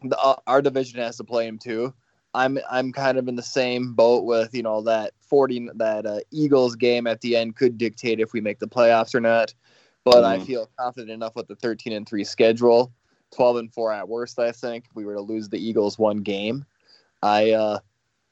[0.02, 1.92] the, uh, our division has to play him too.
[2.38, 6.20] I'm I'm kind of in the same boat with you know that 40 that uh,
[6.30, 9.52] Eagles game at the end could dictate if we make the playoffs or not.
[10.04, 10.46] But I Mhm.
[10.46, 12.92] feel confident enough with the 13 and 3 schedule,
[13.32, 16.18] 12 and 4 at worst I think if we were to lose the Eagles one
[16.18, 16.64] game.
[17.24, 17.80] I uh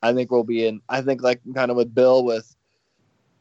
[0.02, 2.54] I think we'll be in I think like kind of with Bill with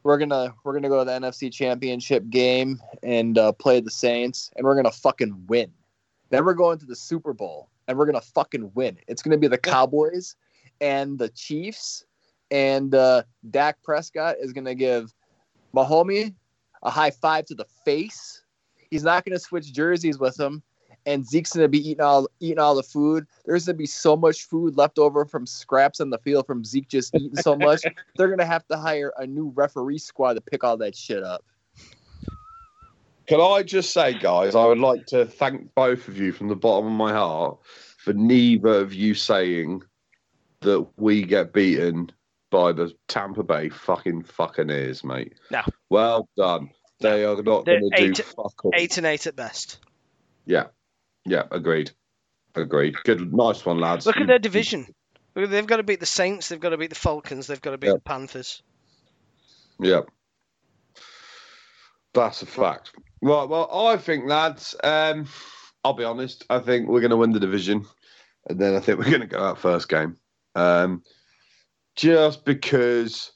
[0.02, 4.50] we're gonna we're gonna go to the NFC Championship game and uh, play the Saints,
[4.56, 5.72] and we're gonna fucking win.
[6.30, 8.98] Then we're going to the Super Bowl, and we're gonna fucking win.
[9.06, 10.34] It's gonna be the Cowboys
[10.80, 12.04] and the Chiefs,
[12.50, 15.12] and uh, Dak Prescott is gonna give
[15.74, 16.34] Mahomie
[16.82, 18.42] a high five to the face.
[18.90, 20.62] He's not gonna switch jerseys with him,
[21.06, 23.26] and Zeke's gonna be eating all eating all the food.
[23.44, 26.88] There's gonna be so much food left over from scraps on the field from Zeke
[26.88, 27.82] just eating so much.
[28.16, 31.44] They're gonna have to hire a new referee squad to pick all that shit up.
[33.26, 36.54] Can I just say, guys, I would like to thank both of you from the
[36.54, 37.58] bottom of my heart
[37.98, 39.82] for neither of you saying
[40.66, 42.10] that we get beaten
[42.50, 45.34] by the Tampa Bay fucking fucking ears, mate.
[45.50, 45.62] No.
[45.88, 46.70] Well done.
[47.00, 48.72] They are not going to do fuck all.
[48.74, 49.78] Eight and eight at best.
[50.44, 50.66] Yeah.
[51.24, 51.92] Yeah, agreed.
[52.54, 52.96] Agreed.
[53.04, 54.06] Good, nice one, lads.
[54.06, 54.86] Look at their division.
[55.34, 56.48] They've got to beat the Saints.
[56.48, 57.46] They've got to beat the Falcons.
[57.46, 57.94] They've got to beat Yeah.
[57.94, 58.62] the Panthers.
[59.78, 60.00] Yeah.
[62.14, 62.92] That's a fact.
[63.22, 63.48] Right.
[63.48, 65.26] Well, I think, lads, um,
[65.84, 66.44] I'll be honest.
[66.48, 67.84] I think we're going to win the division.
[68.48, 70.16] And then I think we're going to go out first game.
[70.56, 71.02] Um,
[71.94, 73.32] just because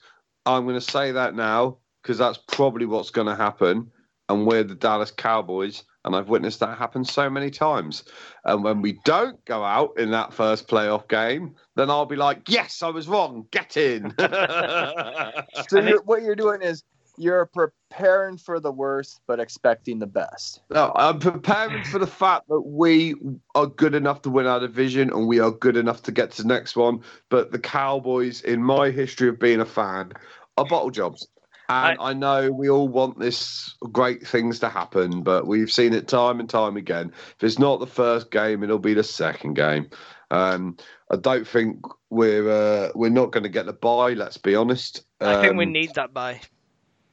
[0.47, 3.91] I'm going to say that now, because that's probably what's going to happen.
[4.29, 5.85] And we're the Dallas Cowboys.
[6.05, 8.05] And I've witnessed that happen so many times.
[8.45, 12.49] And when we don't go out in that first playoff game, then I'll be like,
[12.49, 13.47] yes, I was wrong.
[13.51, 14.15] Get in.
[15.69, 16.83] So what you're doing is
[17.17, 20.61] you're preparing for the worst but expecting the best.
[20.71, 23.15] No, I'm preparing for the fact that we
[23.55, 26.43] are good enough to win our division and we are good enough to get to
[26.43, 27.01] the next one.
[27.29, 30.13] But the Cowboys, in my history of being a fan,
[30.57, 31.27] are bottle jobs.
[31.69, 36.09] And I, know we all want this great things to happen, but we've seen it
[36.09, 37.13] time and time again.
[37.37, 39.89] If it's not the first game, it'll be the second game.
[40.33, 40.77] Um,
[41.13, 41.79] I don't think
[42.11, 44.15] we're uh, we're not going to get the buy.
[44.15, 45.05] Let's be honest.
[45.21, 46.41] I think we Um, need that bye.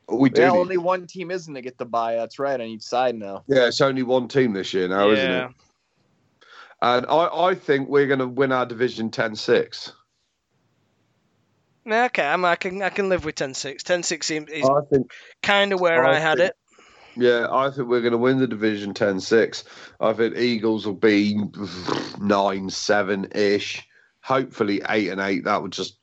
[0.09, 0.41] We do.
[0.41, 2.15] Yeah, need- only one team isn't to get the bye.
[2.15, 3.43] That's right on each side now.
[3.47, 5.51] yeah, it's only one team this year now, isn't it?
[6.81, 9.91] And I, I think we're going to win our division 10-6.
[11.85, 13.77] Yeah, Okay, I'm, I can I can live with 10-6.
[13.83, 16.55] 10-6 seems is I think kind of where I, I had think- it.
[17.19, 19.63] Yeah, I think we're going to win the division 10 6.
[19.99, 21.39] I think Eagles will be
[22.19, 23.83] 9 7 ish.
[24.21, 25.45] Hopefully 8 and 8.
[25.45, 25.97] That would just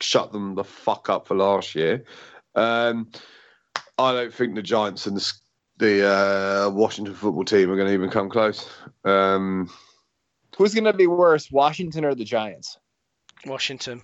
[0.00, 2.04] shut them the fuck up for last year.
[2.54, 3.10] Um,
[3.98, 5.32] I don't think the Giants and the,
[5.78, 8.68] the uh, Washington football team are going to even come close.
[9.04, 9.70] Um,
[10.56, 12.78] Who's going to be worse, Washington or the Giants?
[13.46, 14.02] Washington.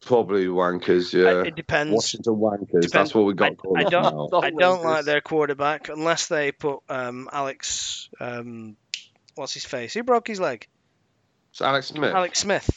[0.00, 1.48] probably Wankers, I- yeah.
[1.48, 1.92] it depends.
[1.92, 2.66] Washington Wankers.
[2.82, 2.92] Depends.
[2.92, 6.52] That's what we got I- called I don't- I don't like their quarterback unless they
[6.52, 8.08] put um, Alex.
[8.20, 8.76] Um,
[9.34, 9.92] what's his face?
[9.94, 10.66] Who broke his leg?
[11.50, 12.14] It's Alex Smith.
[12.14, 12.68] Alex Smith.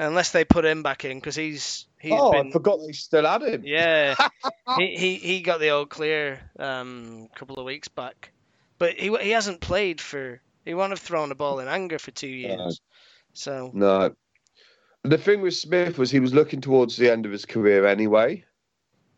[0.00, 3.26] Unless they put him back in because he's he's oh, been I forgot they still
[3.26, 3.62] had him.
[3.66, 4.14] yeah
[4.78, 8.32] he, he he got the all clear um a couple of weeks back,
[8.78, 12.12] but he he hasn't played for he won't have thrown a ball in anger for
[12.12, 12.80] two years.
[13.34, 14.14] So No.
[15.02, 18.44] The thing with Smith was he was looking towards the end of his career anyway,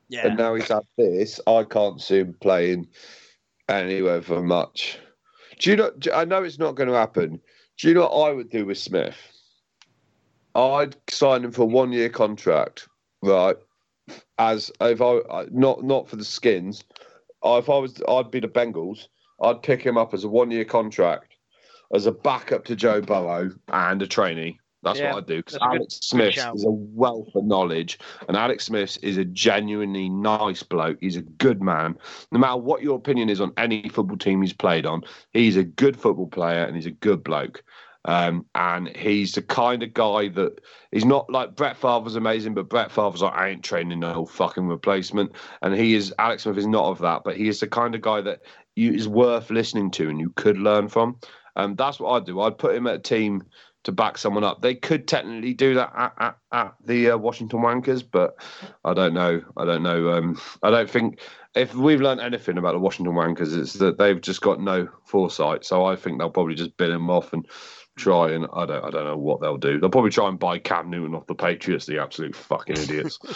[0.09, 1.41] yeah, and now he's had this.
[1.47, 2.89] I can't see him playing
[3.69, 4.99] anywhere for much.
[5.59, 5.93] Do you know?
[6.13, 7.41] I know it's not going to happen.
[7.79, 9.17] Do you know what I would do with Smith?
[10.55, 12.89] I'd sign him for a one-year contract,
[13.23, 13.57] right?
[14.39, 16.85] As if I I- not not for the skins.
[17.45, 19.09] Uh, if I was, I'd be the Bengals.
[19.43, 21.35] I'd pick him up as a one-year contract,
[21.93, 24.59] as a backup to Joe Burrow and a trainee.
[24.85, 28.37] That's Yeah, what I'd do because good- Alex Smith is a wealth of knowledge, and
[28.37, 30.99] Alex Smith is a genuinely nice bloke.
[31.01, 31.97] He's a good man.
[32.33, 35.63] No matter what your opinion is on any football team he's played on, he's a
[35.65, 37.63] good football player and he's a good bloke.
[38.05, 42.69] Um, and he's the kind of guy that he's not like Brett Favre's amazing, but
[42.69, 45.33] Brett Favre's like I ain't training no fucking replacement.
[45.63, 48.01] And he is Alex Smith is not of that, but he is the kind of
[48.01, 48.41] guy that
[48.75, 51.19] you is worth listening to and you could learn from.
[51.55, 52.41] Um, that's what I'd do.
[52.41, 53.45] I'd put him at a team
[53.85, 54.63] to back someone up.
[54.63, 58.37] They could technically do that at, at, at the uh, Washington Wankers, but
[58.85, 59.43] I don't know.
[59.57, 60.11] I don't know.
[60.13, 61.21] Um, I don't think
[61.55, 65.65] if we've learned anything about the Washington Wankers, it's that they've just got no foresight.
[65.65, 67.47] So I think they'll probably just bin him off and
[67.97, 69.79] try and I don't I don't know what they'll do.
[69.79, 73.19] They'll probably try and buy Cam Newton off the Patriots, the absolute fucking idiots.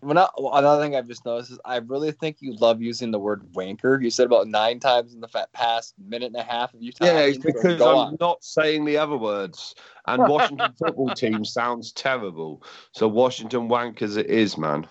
[0.00, 3.18] When I, another thing I've just noticed is I really think you love using the
[3.18, 4.00] word wanker.
[4.00, 7.16] You said about nine times in the past minute and a half of you talking.
[7.16, 8.16] yeah, it's because I'm on.
[8.20, 9.74] not saying the other words.
[10.06, 12.62] And Washington football team sounds terrible.
[12.92, 14.86] So Washington Wankers it is, man.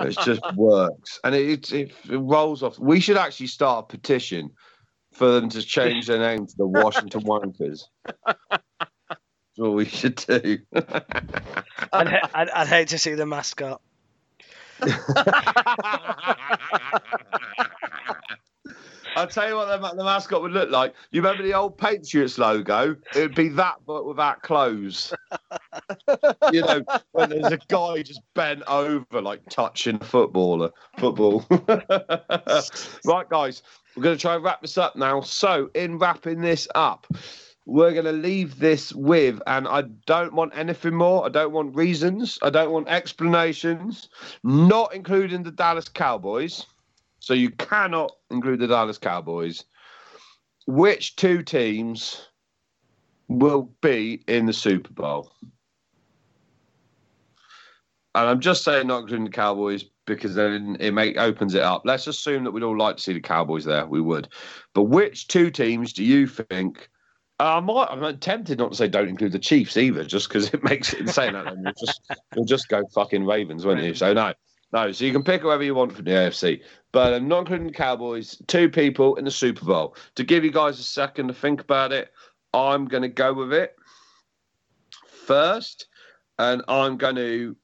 [0.00, 1.20] It just works.
[1.22, 2.78] And it, it, it rolls off.
[2.78, 4.50] We should actually start a petition
[5.16, 7.84] for them to change their name to the Washington Wankers.
[8.26, 8.62] That's
[9.56, 10.58] what we should do.
[10.74, 13.80] I'd, ha- I'd, I'd hate to see the mascot.
[19.16, 20.92] I'll tell you what the, the mascot would look like.
[21.10, 22.96] You remember the old Patriots logo?
[23.14, 25.14] It would be that, but without clothes.
[26.52, 31.46] you know, when there's a guy just bent over, like touching a footballer, football.
[31.48, 33.62] right, guys,
[33.96, 35.22] we're going to try and wrap this up now.
[35.22, 37.06] So, in wrapping this up,
[37.64, 41.26] we're going to leave this with, and I don't want anything more.
[41.26, 42.38] I don't want reasons.
[42.42, 44.08] I don't want explanations,
[44.44, 46.64] not including the Dallas Cowboys.
[47.18, 49.64] So you cannot include the Dallas Cowboys.
[50.68, 52.28] Which two teams
[53.26, 55.32] will be in the Super Bowl?
[58.16, 61.82] And I'm just saying not including the Cowboys because then it make, opens it up.
[61.84, 63.84] Let's assume that we'd all like to see the Cowboys there.
[63.84, 64.28] We would.
[64.72, 66.88] But which two teams do you think?
[67.38, 70.48] Uh, I might, I'm tempted not to say don't include the Chiefs either, just because
[70.54, 71.34] it makes it insane.
[71.34, 72.00] then we'll just
[72.34, 73.92] we'll just go fucking Ravens, won't you?
[73.92, 74.32] So no,
[74.72, 74.92] no.
[74.92, 76.62] So you can pick whoever you want from the AFC,
[76.92, 78.40] but I'm not including the Cowboys.
[78.46, 79.94] Two people in the Super Bowl.
[80.14, 82.14] To give you guys a second to think about it,
[82.54, 83.76] I'm going to go with it
[85.26, 85.88] first,
[86.38, 87.56] and I'm going to.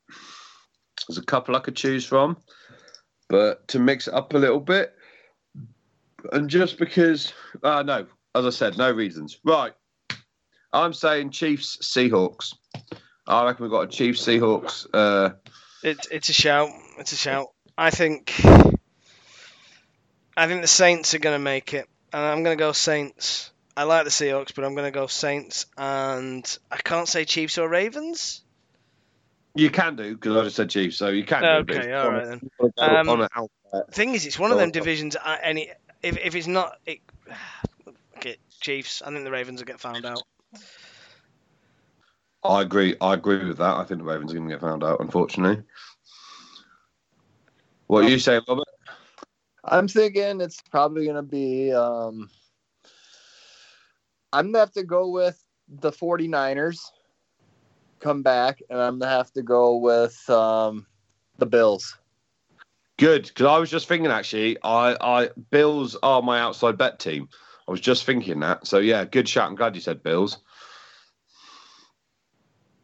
[1.13, 2.39] There's a couple I could choose from,
[3.29, 4.95] but to mix it up a little bit,
[6.33, 9.39] and just because, uh, no, as I said, no reasons.
[9.45, 9.75] Right.
[10.73, 12.55] I'm saying Chiefs Seahawks.
[13.27, 14.87] I reckon we've got a Chiefs Seahawks.
[14.91, 15.35] Uh,
[15.83, 16.71] It's it's a shout.
[16.97, 17.49] It's a shout.
[17.77, 18.33] I think.
[20.35, 23.53] I think the Saints are going to make it, and I'm going to go Saints.
[23.77, 27.59] I like the Seahawks, but I'm going to go Saints, and I can't say Chiefs
[27.59, 28.42] or Ravens.
[29.55, 31.43] You can do because I just said Chiefs, so you can.
[31.43, 32.51] do, but Okay, if all you right wanna- then.
[32.61, 33.49] you Um, on
[33.91, 35.17] thing is, it's one of them divisions.
[35.17, 35.73] I- Any
[36.03, 37.01] if if it's not, it,
[38.17, 39.03] okay, Chiefs.
[39.03, 40.23] I think the Ravens will get found out.
[42.45, 42.97] I agree.
[43.01, 43.77] I agree with that.
[43.77, 45.63] I think the Ravens are going to get found out, unfortunately.
[47.87, 48.65] What are you saying, Robert?
[49.65, 51.73] I'm thinking it's probably going to be.
[51.73, 52.29] Um,
[54.33, 56.81] I'm going to have to go with the 49ers
[58.03, 60.87] come back, and I'm going to have to go with um,
[61.39, 61.97] the Bills.
[62.99, 67.29] Good, because I was just thinking actually, I, I Bills are my outside bet team.
[67.67, 68.67] I was just thinking that.
[68.67, 69.49] So yeah, good shot.
[69.49, 70.39] I'm glad you said Bills.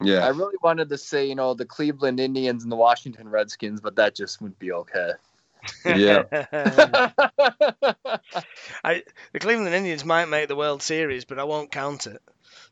[0.03, 3.81] Yeah, I really wanted to say, you know, the Cleveland Indians and the Washington Redskins,
[3.81, 5.13] but that just wouldn't be okay.
[5.85, 6.23] Yeah.
[8.85, 9.03] I,
[9.33, 12.23] the Cleveland Indians might make the World Series, but I won't count it.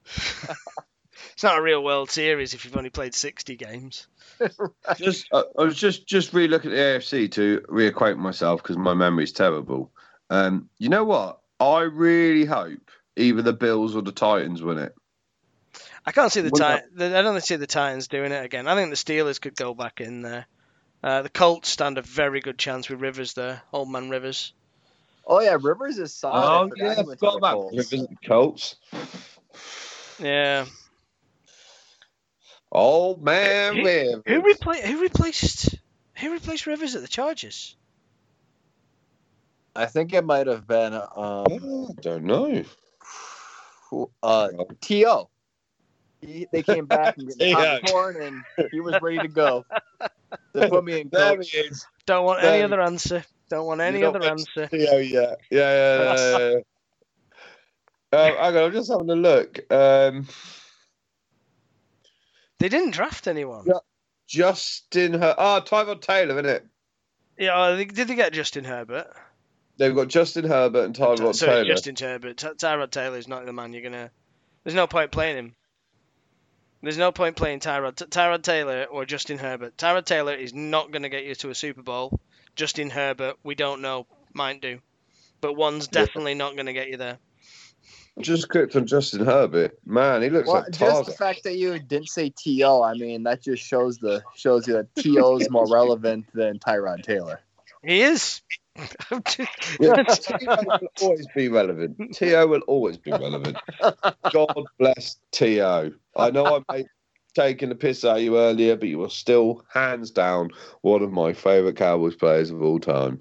[1.36, 4.06] it's not a real World Series if you've only played 60 games.
[4.96, 8.78] just uh, I was just just re looking at the AFC to reacquaint myself because
[8.78, 9.92] my memory's terrible.
[10.30, 11.40] Um, you know what?
[11.60, 14.94] I really hope either the Bills or the Titans win it.
[16.06, 17.02] I can't see the Titans.
[17.02, 18.66] I don't see the Titans doing it again.
[18.66, 20.46] I think the Steelers could go back in there.
[21.02, 24.54] Uh, the Colts stand a very good chance with Rivers there, Old Man Rivers.
[25.26, 26.70] oh, yeah, Rivers is solid.
[26.70, 28.76] Oh yeah, I forgot he went to forgot the about Rivers and Colts.
[30.18, 30.64] Yeah.
[32.72, 34.22] Old man Who- Rivers.
[34.26, 35.74] Who, repla- who replaced
[36.18, 37.76] who replaced Rivers at the Chargers?
[39.74, 42.64] I think it might have been um, I don't know.
[43.90, 44.48] who- uh,
[44.80, 45.28] T.O.
[46.22, 47.52] He, they came back and T.O.
[47.54, 48.42] got popcorn, and
[48.72, 49.64] he was ready to go.
[50.54, 51.54] They put me in coach.
[52.06, 53.22] Don't want any other answer.
[53.50, 54.68] Don't want any don't other mix- answer.
[54.76, 56.14] Yeah, yeah, yeah, yeah.
[56.16, 56.54] yeah, yeah.
[58.12, 59.60] Um, hang on, I'm just having a look.
[59.70, 60.26] Um,
[62.58, 63.64] They didn't draft anyone.
[63.66, 63.78] Yeah.
[64.26, 66.66] Justin, Her- ah, Tyrod Taylor, isn't it?
[67.38, 69.06] Yeah, they- did they get Justin Herbert?
[69.76, 71.64] They've got Justin Herbert and Tyrod so Taylor.
[71.66, 72.38] Justin Herbert.
[72.38, 74.10] Ty- Tyrod Taylor's not the man you're gonna.
[74.64, 75.56] There's no point playing him.
[76.82, 77.96] There's no point playing Tyrod.
[77.96, 79.76] T- Tyrod Taylor or Justin Herbert.
[79.76, 82.18] Tyrod Taylor is not gonna get you to a Super Bowl.
[82.54, 84.80] Justin Herbert, we don't know, might do,
[85.42, 86.04] but one's Yeah.
[86.04, 87.18] definitely not gonna get you there.
[88.20, 89.78] Just clicked on Justin Herbert.
[89.84, 92.82] Man, he looks Well, like just the fact that you didn't say T.O.
[92.82, 95.38] I mean, that just shows the shows you that T.O.
[95.38, 97.40] is more relevant than Tyrod Taylor.
[97.84, 98.42] He is.
[99.80, 100.56] Yeah, T.O.
[100.66, 102.14] will always be relevant.
[102.14, 102.46] T.O.
[102.46, 103.56] will always be relevant.
[104.32, 105.92] God bless T.O.
[106.14, 106.86] I know I made
[107.34, 110.50] taking the piss out of you earlier, but you were still hands down
[110.80, 113.20] one of my favourite Cowboys players of all time.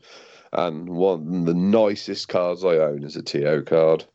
[0.53, 3.63] And one of the nicest cards I own is a T.O.
[3.63, 4.05] card.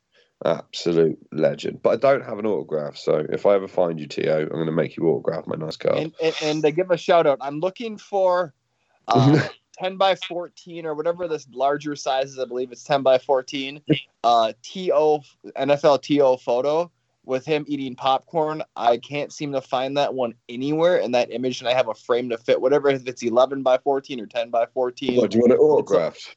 [0.45, 1.82] Absolute legend.
[1.82, 4.66] But I don't have an autograph, so if I ever find you, T.O., I'm going
[4.66, 5.97] to make you autograph my nice card.
[5.97, 8.55] And, and and to give a shout out, I'm looking for
[9.09, 12.38] uh, 10 by 14 or whatever this larger size is.
[12.38, 13.82] I believe it's 10 by 14.
[14.24, 15.20] Uh, TO
[15.57, 16.91] NFL TO photo
[17.24, 18.62] with him eating popcorn.
[18.76, 21.95] I can't seem to find that one anywhere in that image, and I have a
[21.95, 25.16] frame to fit whatever if it's 11 by 14 or 10 by 14.
[25.16, 26.36] What, do you want it autographed?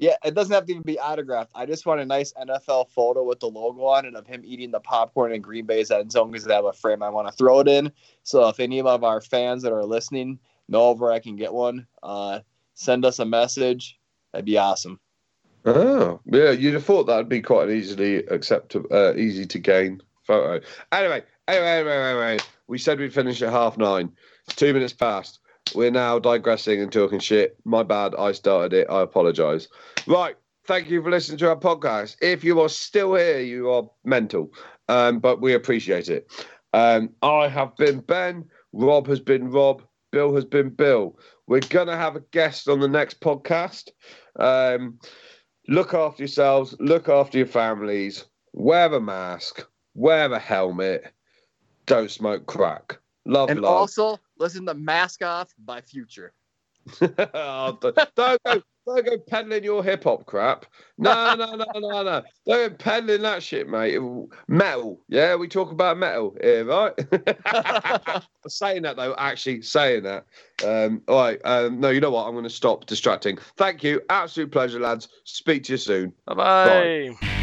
[0.00, 1.50] Yeah, it doesn't have to even be autographed.
[1.54, 4.70] I just want a nice NFL photo with the logo on it of him eating
[4.70, 7.32] the popcorn in Green Bay's end zone because I have a frame I want to
[7.32, 7.90] throw it in.
[8.22, 10.38] So if any of our fans that are listening
[10.68, 12.40] know where I can get one, uh,
[12.74, 13.98] send us a message.
[14.32, 15.00] That'd be awesome.
[15.64, 20.00] Oh, yeah, you'd have thought that'd be quite an easily acceptable, uh, easy to gain
[20.22, 20.64] photo.
[20.92, 22.38] Anyway, anyway, anyway, anyway,
[22.68, 24.12] we said we'd finish at half nine.
[24.48, 25.40] Two minutes past.
[25.74, 27.56] We're now digressing and talking shit.
[27.64, 28.14] My bad.
[28.18, 28.86] I started it.
[28.90, 29.68] I apologise.
[30.06, 30.36] Right.
[30.66, 32.16] Thank you for listening to our podcast.
[32.20, 34.50] If you are still here, you are mental,
[34.88, 36.30] um, but we appreciate it.
[36.74, 38.44] Um, I have been Ben.
[38.72, 39.82] Rob has been Rob.
[40.12, 41.18] Bill has been Bill.
[41.46, 43.88] We're gonna have a guest on the next podcast.
[44.38, 44.98] Um,
[45.68, 51.12] look after yourselves, look after your families, wear a mask, wear a helmet,
[51.86, 52.98] don't smoke crack.
[53.24, 53.72] Love And love.
[53.72, 56.32] also, listen to Mask Off by Future.
[57.34, 60.66] Oh, don't, don't go, don't go peddling your hip hop crap.
[60.96, 62.22] No, no, no, no, no.
[62.46, 63.98] Don't go peddling that shit, mate.
[64.48, 65.00] Metal.
[65.08, 66.94] Yeah, we talk about metal here, right?
[68.48, 70.24] saying that though, actually saying that.
[70.64, 71.40] Um, all right.
[71.44, 72.26] Um, no, you know what?
[72.26, 73.38] I'm going to stop distracting.
[73.56, 74.00] Thank you.
[74.08, 75.08] Absolute pleasure, lads.
[75.24, 76.12] Speak to you soon.
[76.26, 77.37] Bye bye.